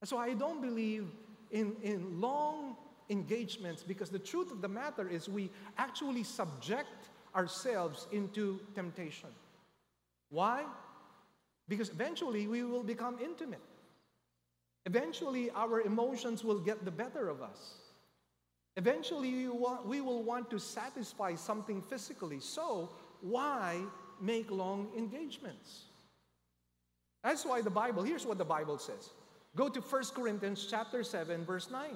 [0.04, 1.08] So I don't believe
[1.52, 2.76] in, in long
[3.10, 9.30] engagements because the truth of the matter is we actually subject ourselves into temptation.
[10.30, 10.66] Why?
[11.68, 13.62] Because eventually we will become intimate.
[14.86, 17.76] Eventually our emotions will get the better of us.
[18.78, 19.48] Eventually
[19.86, 22.40] we will want to satisfy something physically.
[22.40, 22.90] So
[23.22, 23.80] why
[24.22, 25.86] make long engagements?
[27.24, 29.10] That's why the Bible, here's what the Bible says
[29.58, 31.90] Go to 1 Corinthians chapter 7 verse 9.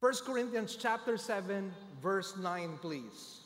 [0.00, 3.40] 1 Corinthians chapter 7 verse 9 please.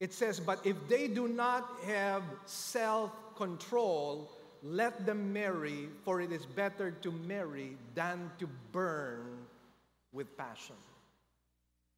[0.00, 4.30] It says, "But if they do not have self-control,
[4.62, 9.46] let them marry, for it is better to marry than to burn
[10.12, 10.76] with passion."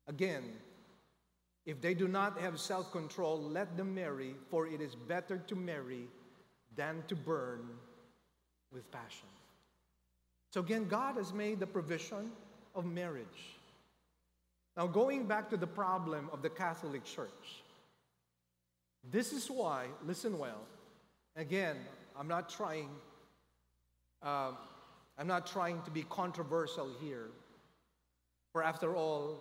[0.07, 0.63] Again,
[1.67, 5.57] if they do not have self control, let them marry, for it is better to
[5.57, 6.09] marry
[6.77, 7.81] than to burn
[8.73, 9.29] with passion.
[10.51, 12.31] So again, God has made the provision
[12.75, 13.59] of marriage.
[14.77, 17.63] Now, going back to the problem of the Catholic Church,
[19.11, 20.63] this is why, listen well,
[21.37, 21.77] again,
[22.19, 22.89] I'm not trying,
[24.23, 24.53] uh,
[25.19, 27.29] I'm not trying to be controversial here.
[28.53, 29.41] For after all,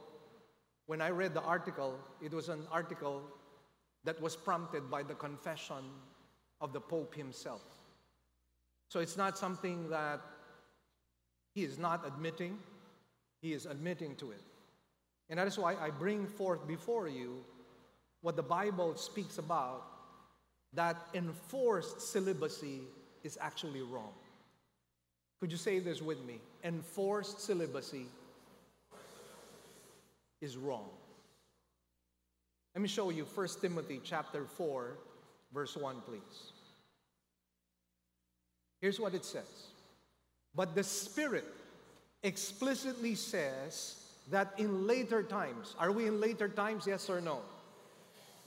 [0.91, 3.21] When I read the article, it was an article
[4.03, 5.85] that was prompted by the confession
[6.59, 7.61] of the Pope himself.
[8.91, 10.19] So it's not something that
[11.55, 12.59] he is not admitting,
[13.41, 14.41] he is admitting to it.
[15.29, 17.37] And that is why I bring forth before you
[18.19, 19.83] what the Bible speaks about
[20.73, 22.81] that enforced celibacy
[23.23, 24.11] is actually wrong.
[25.39, 26.41] Could you say this with me?
[26.65, 28.07] Enforced celibacy
[30.41, 30.89] is wrong.
[32.75, 34.97] Let me show you 1 Timothy chapter 4
[35.53, 36.50] verse 1 please.
[38.81, 39.67] Here's what it says.
[40.55, 41.45] But the Spirit
[42.23, 43.95] explicitly says
[44.31, 47.39] that in later times, are we in later times, yes or no?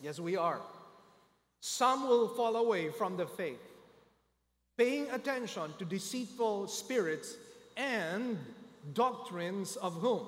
[0.03, 0.61] Yes, we are.
[1.61, 3.61] Some will fall away from the faith,
[4.76, 7.37] paying attention to deceitful spirits
[7.76, 8.37] and
[8.93, 10.26] doctrines of whom?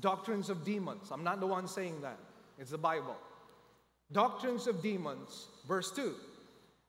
[0.00, 1.10] Doctrines of demons.
[1.10, 2.18] I'm not the one saying that,
[2.58, 3.16] it's the Bible.
[4.12, 6.14] Doctrines of demons, verse 2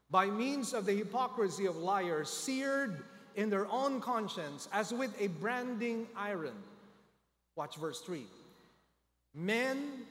[0.09, 3.03] by means of the hypocrisy of liars, seared
[3.35, 6.55] in their own conscience as with a branding iron.
[7.55, 8.23] Watch verse 3.
[9.35, 10.05] Men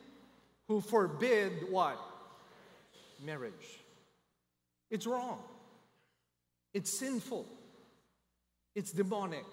[0.68, 1.98] who forbid what?
[3.24, 3.52] Marriage.
[4.90, 5.40] It's wrong.
[6.74, 7.46] It's sinful.
[8.74, 9.46] It's demonic.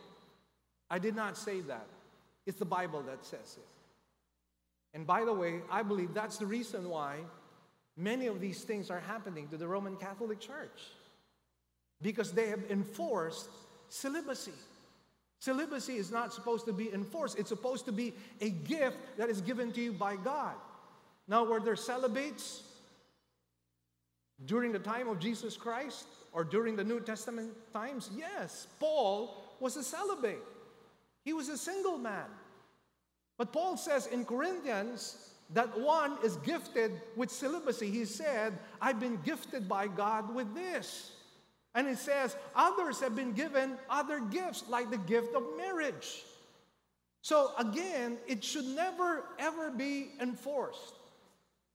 [0.90, 1.88] I did not say that.
[2.46, 3.68] It's the Bible that says it.
[4.94, 7.18] And by the way, I believe that's the reason why
[7.96, 10.82] Many of these things are happening to the Roman Catholic Church
[12.02, 13.50] because they have enforced
[13.90, 14.54] celibacy.
[15.40, 19.42] Celibacy is not supposed to be enforced, it's supposed to be a gift that is
[19.42, 20.56] given to you by God.
[21.28, 22.64] Now, were there celibates
[24.46, 28.10] during the time of Jesus Christ or during the New Testament times?
[28.18, 30.44] Yes, Paul was a celibate,
[31.24, 32.26] he was a single man.
[33.38, 37.90] But Paul says in Corinthians, that one is gifted with celibacy.
[37.90, 41.12] He said, I've been gifted by God with this.
[41.76, 46.24] And it says, others have been given other gifts, like the gift of marriage.
[47.22, 50.96] So again, it should never, ever be enforced.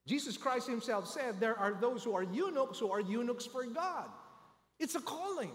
[0.07, 4.07] Jesus Christ himself said, There are those who are eunuchs who are eunuchs for God.
[4.79, 5.53] It's a calling.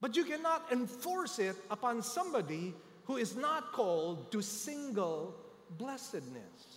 [0.00, 2.74] But you cannot enforce it upon somebody
[3.04, 5.34] who is not called to single
[5.76, 6.67] blessedness.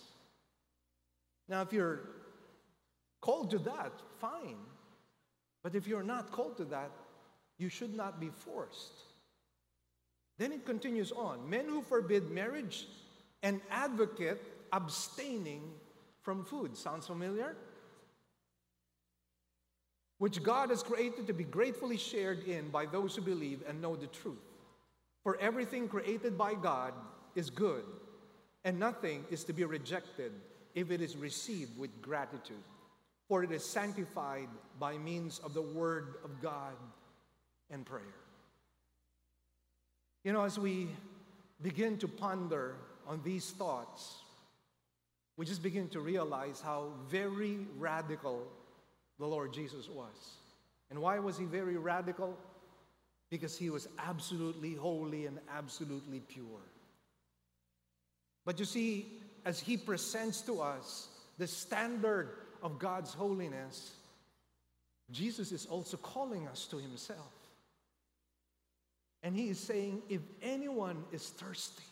[1.48, 2.00] Now, if you're
[3.20, 4.56] called to that, fine.
[5.62, 6.90] But if you're not called to that,
[7.58, 8.92] you should not be forced.
[10.38, 12.86] Then it continues on men who forbid marriage
[13.42, 15.62] and advocate abstaining
[16.22, 16.76] from food.
[16.76, 17.54] Sounds familiar?
[20.18, 23.96] Which God has created to be gratefully shared in by those who believe and know
[23.96, 24.38] the truth.
[25.22, 26.94] For everything created by God
[27.34, 27.84] is good,
[28.64, 30.32] and nothing is to be rejected
[30.74, 32.56] if it is received with gratitude,
[33.28, 34.48] for it is sanctified
[34.78, 36.74] by means of the Word of God
[37.70, 38.02] and prayer.
[40.24, 40.88] You know, as we
[41.60, 44.18] begin to ponder on these thoughts,
[45.36, 48.46] we just begin to realize how very radical
[49.18, 50.36] the Lord Jesus was.
[50.90, 52.36] And why was he very radical?
[53.30, 56.44] Because he was absolutely holy and absolutely pure.
[58.44, 59.06] But you see,
[59.44, 62.30] as He presents to us the standard
[62.62, 63.92] of God's holiness,
[65.10, 67.32] Jesus is also calling us to Himself.
[69.22, 71.84] And He is saying, if anyone is thirsty,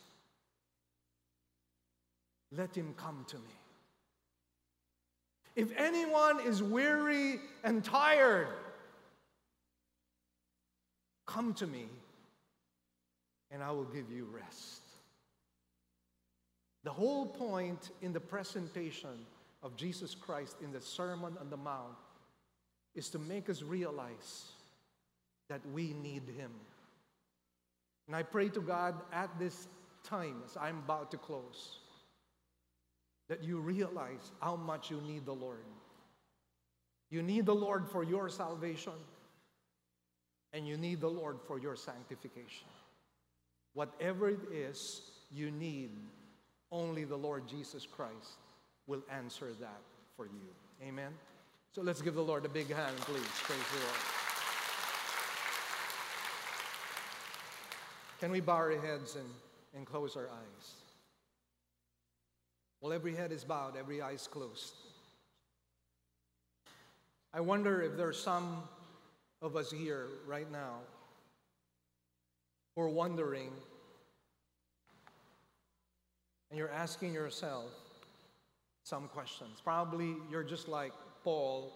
[2.53, 3.43] let him come to me.
[5.57, 8.49] If anyone is weary and tired,
[11.27, 11.87] come to me
[13.51, 14.83] and I will give you rest.
[16.85, 19.27] The whole point in the presentation
[19.63, 21.97] of Jesus Christ in the Sermon on the Mount
[22.95, 24.53] is to make us realize
[25.49, 26.51] that we need Him.
[28.07, 29.69] And I pray to God at this
[30.03, 31.79] time, as I'm about to close,
[33.29, 35.59] that you realize how much you need the Lord.
[37.11, 38.95] You need the Lord for your salvation,
[40.53, 42.69] and you need the Lord for your sanctification.
[43.75, 45.91] Whatever it is you need
[46.73, 48.39] only the Lord Jesus Christ
[48.87, 49.81] will answer that
[50.17, 50.87] for you.
[50.87, 51.13] Amen?
[51.73, 53.27] So let's give the Lord a big hand, please.
[53.43, 53.97] Praise the Lord.
[58.21, 59.29] Can we bow our heads and,
[59.75, 60.75] and close our eyes?
[62.81, 64.75] Well, every head is bowed, every eye is closed.
[67.33, 68.63] I wonder if there are some
[69.41, 70.79] of us here right now
[72.75, 73.51] who are wondering
[76.51, 77.67] and you're asking yourself
[78.85, 79.61] some questions.
[79.63, 81.73] Probably you're just like Paul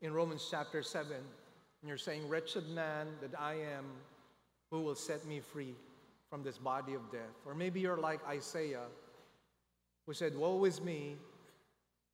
[0.00, 3.84] in Romans chapter 7, and you're saying, Wretched man that I am,
[4.70, 5.74] who will set me free
[6.30, 7.20] from this body of death?
[7.44, 8.86] Or maybe you're like Isaiah,
[10.06, 11.16] who said, Woe is me,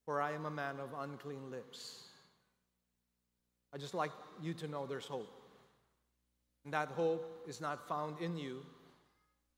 [0.05, 2.03] for I am a man of unclean lips.
[3.73, 4.11] I just like
[4.41, 5.31] you to know there's hope.
[6.65, 8.65] And that hope is not found in you,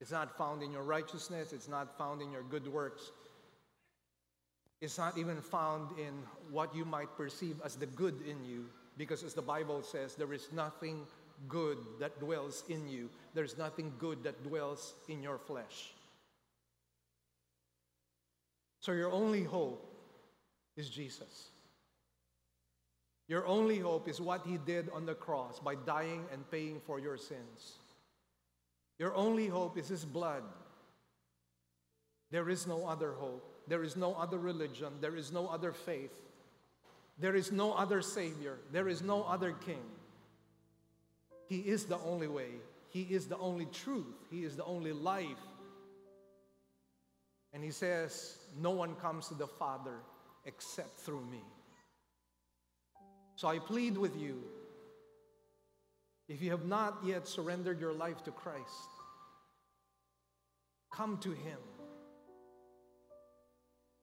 [0.01, 3.11] it's not found in your righteousness, it's not found in your good works.
[4.81, 6.13] It's not even found in
[6.51, 8.65] what you might perceive as the good in you,
[8.97, 11.05] because as the Bible says, there is nothing
[11.47, 13.09] good that dwells in you.
[13.33, 15.93] There's nothing good that dwells in your flesh.
[18.79, 19.91] So your only hope
[20.77, 21.49] is Jesus.
[23.27, 26.99] Your only hope is what he did on the cross by dying and paying for
[26.99, 27.79] your sins.
[28.97, 30.43] Your only hope is his blood.
[32.31, 33.51] There is no other hope.
[33.67, 34.93] There is no other religion.
[35.01, 36.13] There is no other faith.
[37.17, 38.57] There is no other Savior.
[38.71, 39.83] There is no other King.
[41.47, 42.49] He is the only way.
[42.89, 44.15] He is the only truth.
[44.31, 45.43] He is the only life.
[47.53, 49.97] And He says, No one comes to the Father
[50.45, 51.41] except through me.
[53.35, 54.43] So I plead with you
[56.27, 58.89] if you have not yet surrendered your life to Christ,
[60.91, 61.59] come to Him.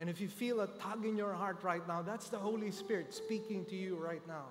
[0.01, 3.15] And if you feel a tug in your heart right now, that's the Holy Spirit
[3.15, 4.47] speaking to you right now.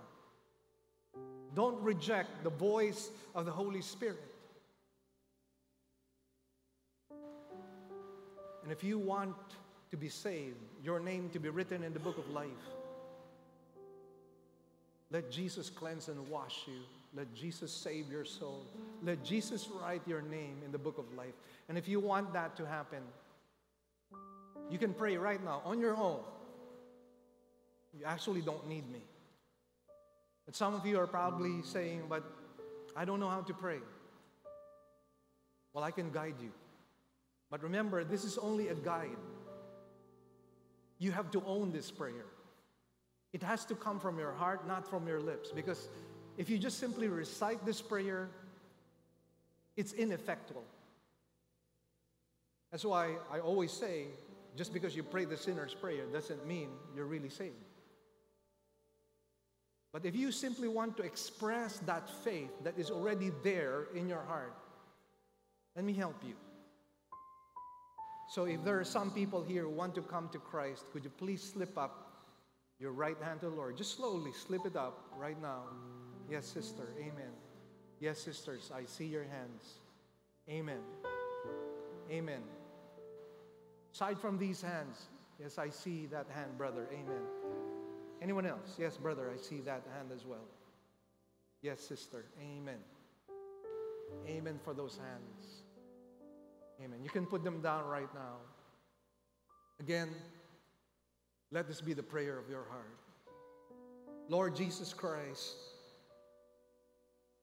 [1.53, 4.23] Don't reject the voice of the Holy Spirit.
[8.63, 9.35] And if you want
[9.89, 12.47] to be saved, your name to be written in the book of life,
[15.09, 16.79] let Jesus cleanse and wash you.
[17.13, 18.65] Let Jesus save your soul.
[19.03, 21.33] Let Jesus write your name in the book of life.
[21.67, 23.03] And if you want that to happen,
[24.69, 26.21] you can pray right now on your own.
[27.97, 29.01] You actually don't need me.
[30.45, 32.23] But some of you are probably saying, but
[32.95, 33.79] I don't know how to pray.
[35.73, 36.51] Well, I can guide you.
[37.49, 39.17] But remember, this is only a guide.
[40.99, 42.25] You have to own this prayer.
[43.33, 45.51] It has to come from your heart, not from your lips.
[45.53, 45.89] Because
[46.37, 48.29] if you just simply recite this prayer,
[49.77, 50.63] it's ineffectual.
[52.71, 54.05] That's why I always say
[54.55, 57.55] just because you pray the sinner's prayer doesn't mean you're really saved.
[59.93, 64.21] But if you simply want to express that faith that is already there in your
[64.21, 64.55] heart,
[65.75, 66.35] let me help you.
[68.29, 71.09] So if there are some people here who want to come to Christ, could you
[71.09, 72.11] please slip up
[72.81, 73.77] your right hand to the Lord.
[73.77, 75.61] Just slowly slip it up right now.
[76.31, 76.87] Yes, sister.
[76.97, 77.33] Amen.
[77.99, 79.79] Yes, sisters, I see your hands.
[80.49, 80.79] Amen.
[82.09, 82.41] Amen.
[83.93, 86.87] Aside from these hands, yes, I see that hand, brother.
[86.93, 87.21] Amen.
[88.21, 88.77] Anyone else?
[88.79, 90.47] Yes, brother, I see that hand as well.
[91.61, 92.23] Yes, sister.
[92.41, 92.79] Amen.
[94.25, 95.63] Amen for those hands.
[96.81, 96.99] Amen.
[97.03, 98.37] You can put them down right now.
[99.81, 100.07] Again,
[101.51, 102.97] let this be the prayer of your heart.
[104.29, 105.57] Lord Jesus Christ,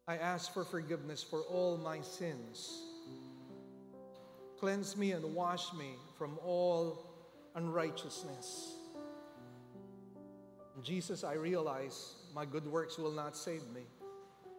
[0.08, 2.82] I ask for forgiveness for all my sins.
[4.58, 7.06] Cleanse me and wash me from all
[7.54, 8.74] unrighteousness.
[10.82, 13.82] Jesus, I realize my good works will not save me.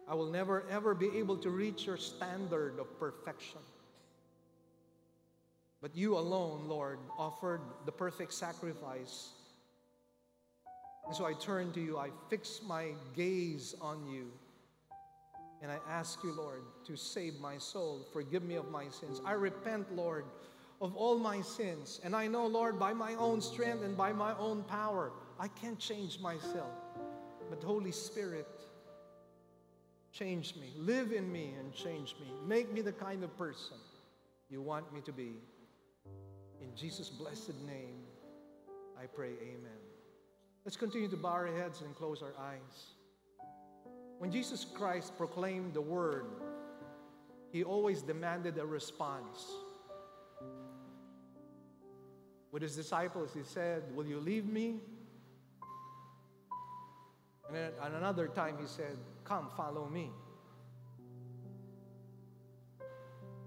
[0.08, 3.60] I will never ever be able to reach your standard of perfection.
[5.82, 9.30] But you alone, Lord, offered the perfect sacrifice
[11.10, 14.30] and so I turn to you, I fix my gaze on you,
[15.62, 18.06] and I ask you, Lord, to save my soul.
[18.12, 19.20] Forgive me of my sins.
[19.24, 20.24] I repent, Lord,
[20.80, 22.00] of all my sins.
[22.02, 25.78] And I know, Lord, by my own strength and by my own power, I can't
[25.78, 26.72] change myself.
[27.50, 28.48] But Holy Spirit,
[30.12, 30.72] change me.
[30.78, 32.28] Live in me and change me.
[32.46, 33.76] Make me the kind of person
[34.48, 35.32] you want me to be.
[36.60, 38.04] In Jesus' blessed name,
[38.98, 39.80] I pray, Amen.
[40.64, 42.94] Let's continue to bow our heads and close our eyes.
[44.20, 46.26] When Jesus Christ proclaimed the word,
[47.50, 49.46] he always demanded a response.
[52.52, 54.80] With his disciples, he said, Will you leave me?
[57.46, 60.10] And then at another time, he said, Come, follow me.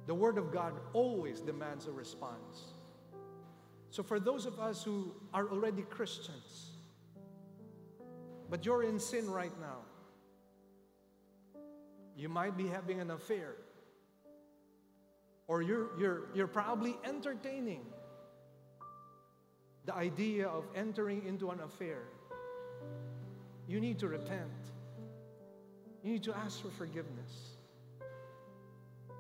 [0.08, 2.74] The Word of God always demands a response.
[3.92, 6.72] So, for those of us who are already Christians,
[8.50, 9.78] but you're in sin right now.
[12.16, 13.56] You might be having an affair.
[15.48, 17.82] Or you're, you're, you're probably entertaining
[19.86, 22.04] the idea of entering into an affair,
[23.68, 24.52] you need to repent.
[26.04, 27.58] You need to ask for forgiveness.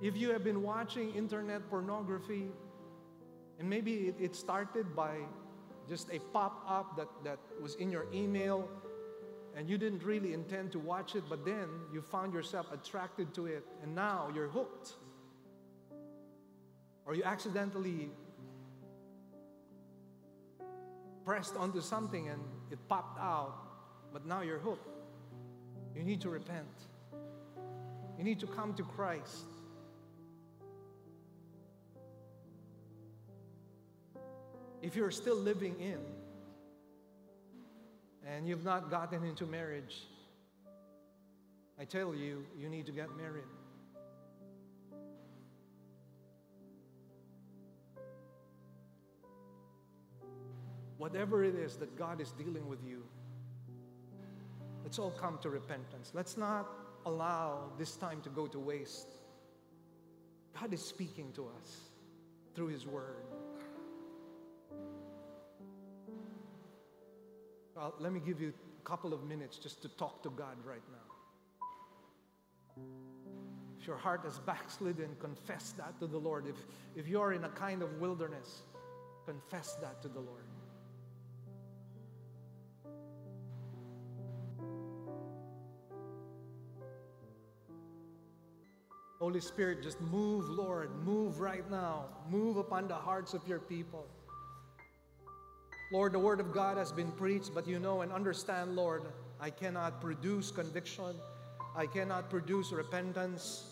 [0.02, 2.48] If you have been watching internet pornography,
[3.60, 5.18] and maybe it started by
[5.88, 8.68] just a pop up that, that was in your email,
[9.56, 13.46] and you didn't really intend to watch it, but then you found yourself attracted to
[13.46, 14.94] it, and now you're hooked.
[17.06, 18.10] Or you accidentally
[21.26, 23.56] pressed onto something and it popped out,
[24.12, 24.88] but now you're hooked.
[25.96, 26.68] You need to repent.
[28.18, 29.46] You need to come to Christ.
[34.82, 36.00] If you're still living in
[38.26, 40.08] and you've not gotten into marriage,
[41.80, 43.44] I tell you, you need to get married.
[50.98, 53.04] Whatever it is that God is dealing with you,
[54.84, 56.12] let's all come to repentance.
[56.14, 56.70] Let's not
[57.06, 59.10] allow this time to go to waste.
[60.58, 61.78] God is speaking to us
[62.56, 63.26] through His Word.
[68.00, 72.84] Let me give you a couple of minutes just to talk to God right now.
[73.80, 76.48] If your heart has backslidden, confess that to the Lord.
[76.48, 76.56] If,
[76.96, 78.62] if you're in a kind of wilderness,
[79.26, 80.44] confess that to the Lord.
[89.20, 90.90] Holy Spirit, just move, Lord.
[91.06, 92.06] Move right now.
[92.30, 94.06] Move upon the hearts of your people.
[95.94, 99.04] Lord, the word of God has been preached, but you know and understand, Lord,
[99.40, 101.14] I cannot produce conviction.
[101.76, 103.64] I cannot produce repentance.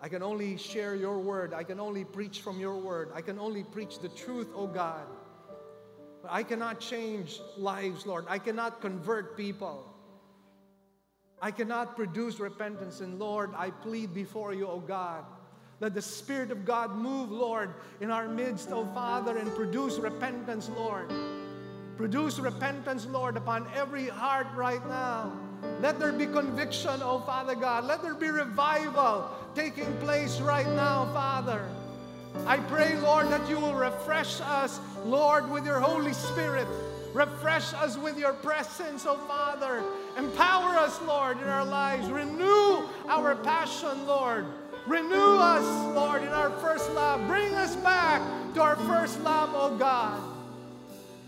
[0.00, 1.54] I can only share your word.
[1.54, 3.12] I can only preach from your word.
[3.14, 5.06] I can only preach the truth, oh God.
[6.20, 8.24] But I cannot change lives, Lord.
[8.28, 9.94] I cannot convert people.
[11.40, 12.98] I cannot produce repentance.
[13.02, 15.24] And Lord, I plead before you, O God,
[15.80, 20.68] let the Spirit of God move, Lord, in our midst, O Father, and produce repentance,
[20.76, 21.12] Lord.
[21.96, 25.32] Produce repentance, Lord, upon every heart right now.
[25.80, 27.84] Let there be conviction, O Father God.
[27.84, 31.68] Let there be revival taking place right now, Father.
[32.46, 36.66] I pray, Lord, that you will refresh us, Lord, with your Holy Spirit.
[37.14, 39.82] Refresh us with your presence, oh Father.
[40.16, 42.08] Empower us, Lord, in our lives.
[42.10, 44.44] Renew our passion, Lord.
[44.88, 47.26] Renew us, Lord, in our first love.
[47.28, 48.22] Bring us back
[48.54, 50.18] to our first love, oh God.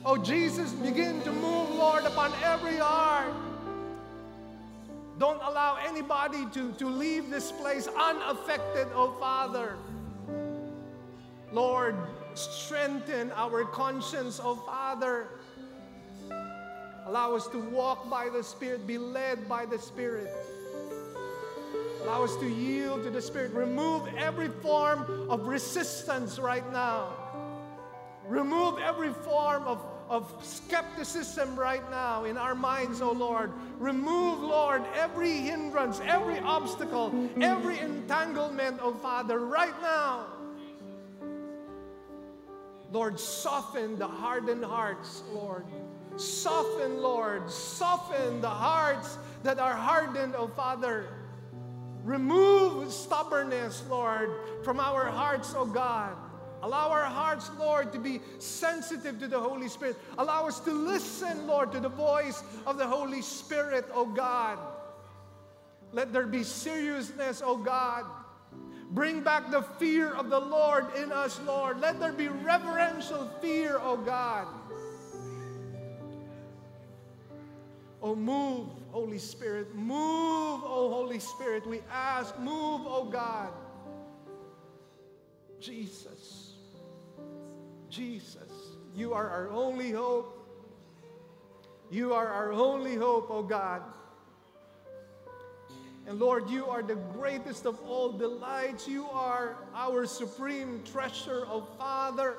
[0.02, 3.34] Oh Jesus, begin to move, Lord, upon every heart.
[5.18, 9.76] Don't allow anybody to, to leave this place unaffected, oh Father.
[11.52, 11.96] Lord,
[12.32, 15.28] strengthen our conscience, oh Father.
[17.04, 20.30] Allow us to walk by the Spirit, be led by the Spirit.
[22.02, 23.52] Allow us to yield to the Spirit.
[23.52, 27.12] Remove every form of resistance right now.
[28.26, 33.52] Remove every form of, of skepticism right now in our minds, oh Lord.
[33.78, 40.26] Remove, Lord, every hindrance, every obstacle, every entanglement, oh Father, right now.
[42.92, 45.64] Lord, soften the hardened hearts, Lord.
[46.16, 51.08] Soften, Lord, soften the hearts that are hardened, oh Father.
[52.10, 54.30] Remove stubbornness, Lord,
[54.64, 56.16] from our hearts, oh God.
[56.60, 59.96] Allow our hearts, Lord, to be sensitive to the Holy Spirit.
[60.18, 64.58] Allow us to listen, Lord, to the voice of the Holy Spirit, oh God.
[65.92, 68.06] Let there be seriousness, oh God.
[68.90, 71.78] Bring back the fear of the Lord in us, Lord.
[71.78, 74.48] Let there be reverential fear, oh God.
[78.02, 79.74] Oh, move, Holy Spirit.
[79.74, 81.66] Move, oh Holy Spirit.
[81.66, 83.52] We ask, move, oh God.
[85.60, 86.54] Jesus.
[87.90, 88.50] Jesus.
[88.94, 90.36] You are our only hope.
[91.90, 93.82] You are our only hope, oh God.
[96.06, 98.88] And Lord, you are the greatest of all delights.
[98.88, 102.36] You are our supreme treasure, oh Father.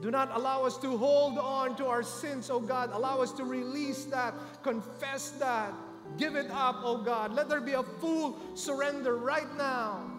[0.00, 2.90] Do not allow us to hold on to our sins, oh God.
[2.92, 5.74] Allow us to release that, confess that,
[6.16, 7.34] give it up, oh God.
[7.34, 10.10] Let there be a full surrender right now.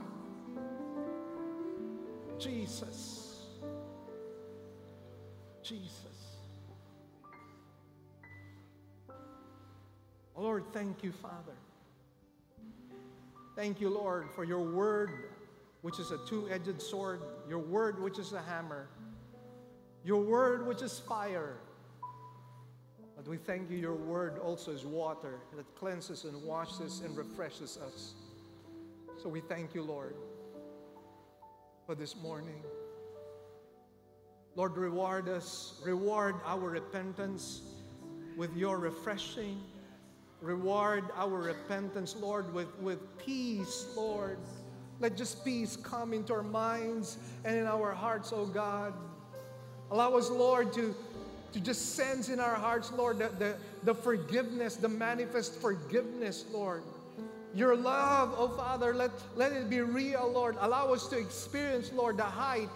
[2.38, 3.40] Jesus.
[5.64, 6.02] Jesus.
[10.36, 11.54] Lord, thank you, Father.
[13.56, 15.12] Thank you, Lord, for your word,
[15.82, 18.88] which is a two edged sword, your word, which is a hammer.
[20.04, 21.58] Your word, which is fire.
[23.16, 27.78] But we thank you, your word also is water that cleanses and washes and refreshes
[27.78, 28.14] us.
[29.22, 30.16] So we thank you, Lord,
[31.86, 32.64] for this morning.
[34.56, 37.62] Lord, reward us, reward our repentance
[38.36, 39.62] with your refreshing.
[40.42, 44.40] Reward our repentance, Lord, with, with peace, Lord.
[45.00, 48.94] Let just peace come into our minds and in our hearts, oh God.
[49.92, 50.96] Allow us, Lord, to,
[51.52, 56.84] to just sense in our hearts, Lord, the, the, the forgiveness, the manifest forgiveness, Lord.
[57.54, 60.56] Your love, oh Father, let, let it be real, Lord.
[60.62, 62.70] Allow us to experience, Lord, the height,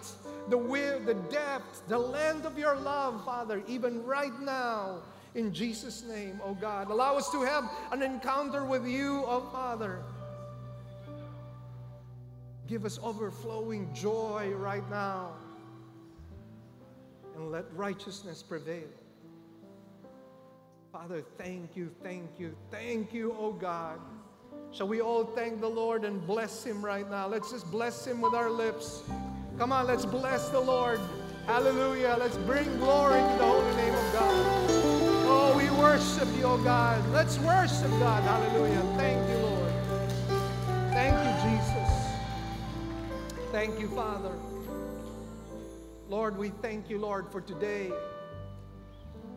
[0.50, 4.98] the width, the depth, the length of your love, Father, even right now,
[5.34, 6.90] in Jesus' name, oh God.
[6.90, 10.02] Allow us to have an encounter with you, oh Father.
[12.66, 15.32] Give us overflowing joy right now
[17.36, 18.88] and let righteousness prevail.
[20.92, 24.00] Father, thank you, thank you, thank you, oh God.
[24.72, 27.28] Shall we all thank the Lord and bless Him right now?
[27.28, 29.02] Let's just bless Him with our lips.
[29.58, 31.00] Come on, let's bless the Lord.
[31.46, 32.16] Hallelujah.
[32.18, 34.70] Let's bring glory to the holy name of God.
[35.28, 37.06] Oh, we worship you, oh God.
[37.12, 38.22] Let's worship God.
[38.22, 38.82] Hallelujah.
[38.96, 39.72] Thank you, Lord.
[40.90, 41.90] Thank you, Jesus.
[43.52, 44.32] Thank you, Father.
[46.08, 47.90] Lord, we thank you, Lord, for today.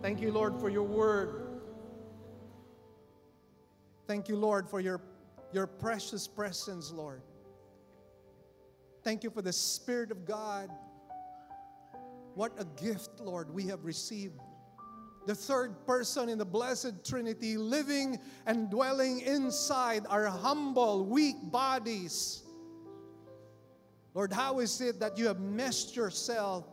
[0.04, 1.48] Thank you, Lord, for your word.
[4.08, 5.02] Thank you, Lord, for your,
[5.52, 7.24] your precious presence, Lord.
[9.04, 10.70] Thank you for the Spirit of God.
[12.36, 14.40] What a gift, Lord, we have received.
[15.26, 22.44] The third person in the blessed Trinity living and dwelling inside our humble, weak bodies.
[24.14, 26.66] Lord, how is it that you have messed yourself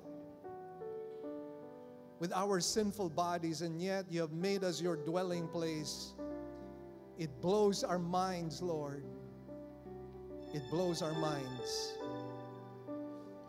[2.19, 6.15] with our sinful bodies and yet you have made us your dwelling place?
[7.19, 9.05] It blows our minds, Lord.
[10.55, 11.99] It blows our minds.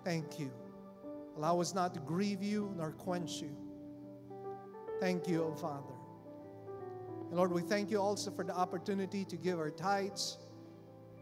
[0.03, 0.51] Thank you.
[1.37, 3.55] Allow us not to grieve you nor quench you.
[4.99, 5.93] Thank you, O oh Father.
[7.29, 10.37] And Lord, we thank you also for the opportunity to give our tithes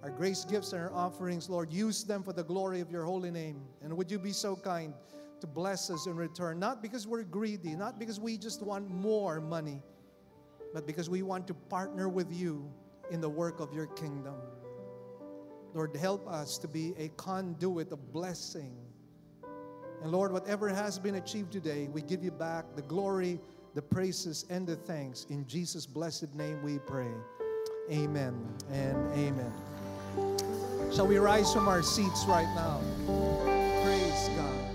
[0.06, 3.32] our grace gifts and our offerings, Lord, use them for the glory of your holy
[3.32, 3.60] name.
[3.82, 4.94] And would you be so kind
[5.42, 6.60] to bless us in return?
[6.60, 9.82] Not because we're greedy, not because we just want more money,
[10.76, 12.72] but because we want to partner with you
[13.10, 14.36] in the work of your kingdom.
[15.74, 18.78] Lord, help us to be a conduit of blessing.
[20.04, 23.40] And Lord, whatever has been achieved today, we give you back the glory,
[23.74, 25.26] the praises, and the thanks.
[25.32, 27.12] In Jesus' blessed name we pray.
[27.90, 28.36] Amen
[28.70, 29.75] and amen.
[30.94, 32.80] Shall we rise from our seats right now?
[33.84, 34.75] Praise God.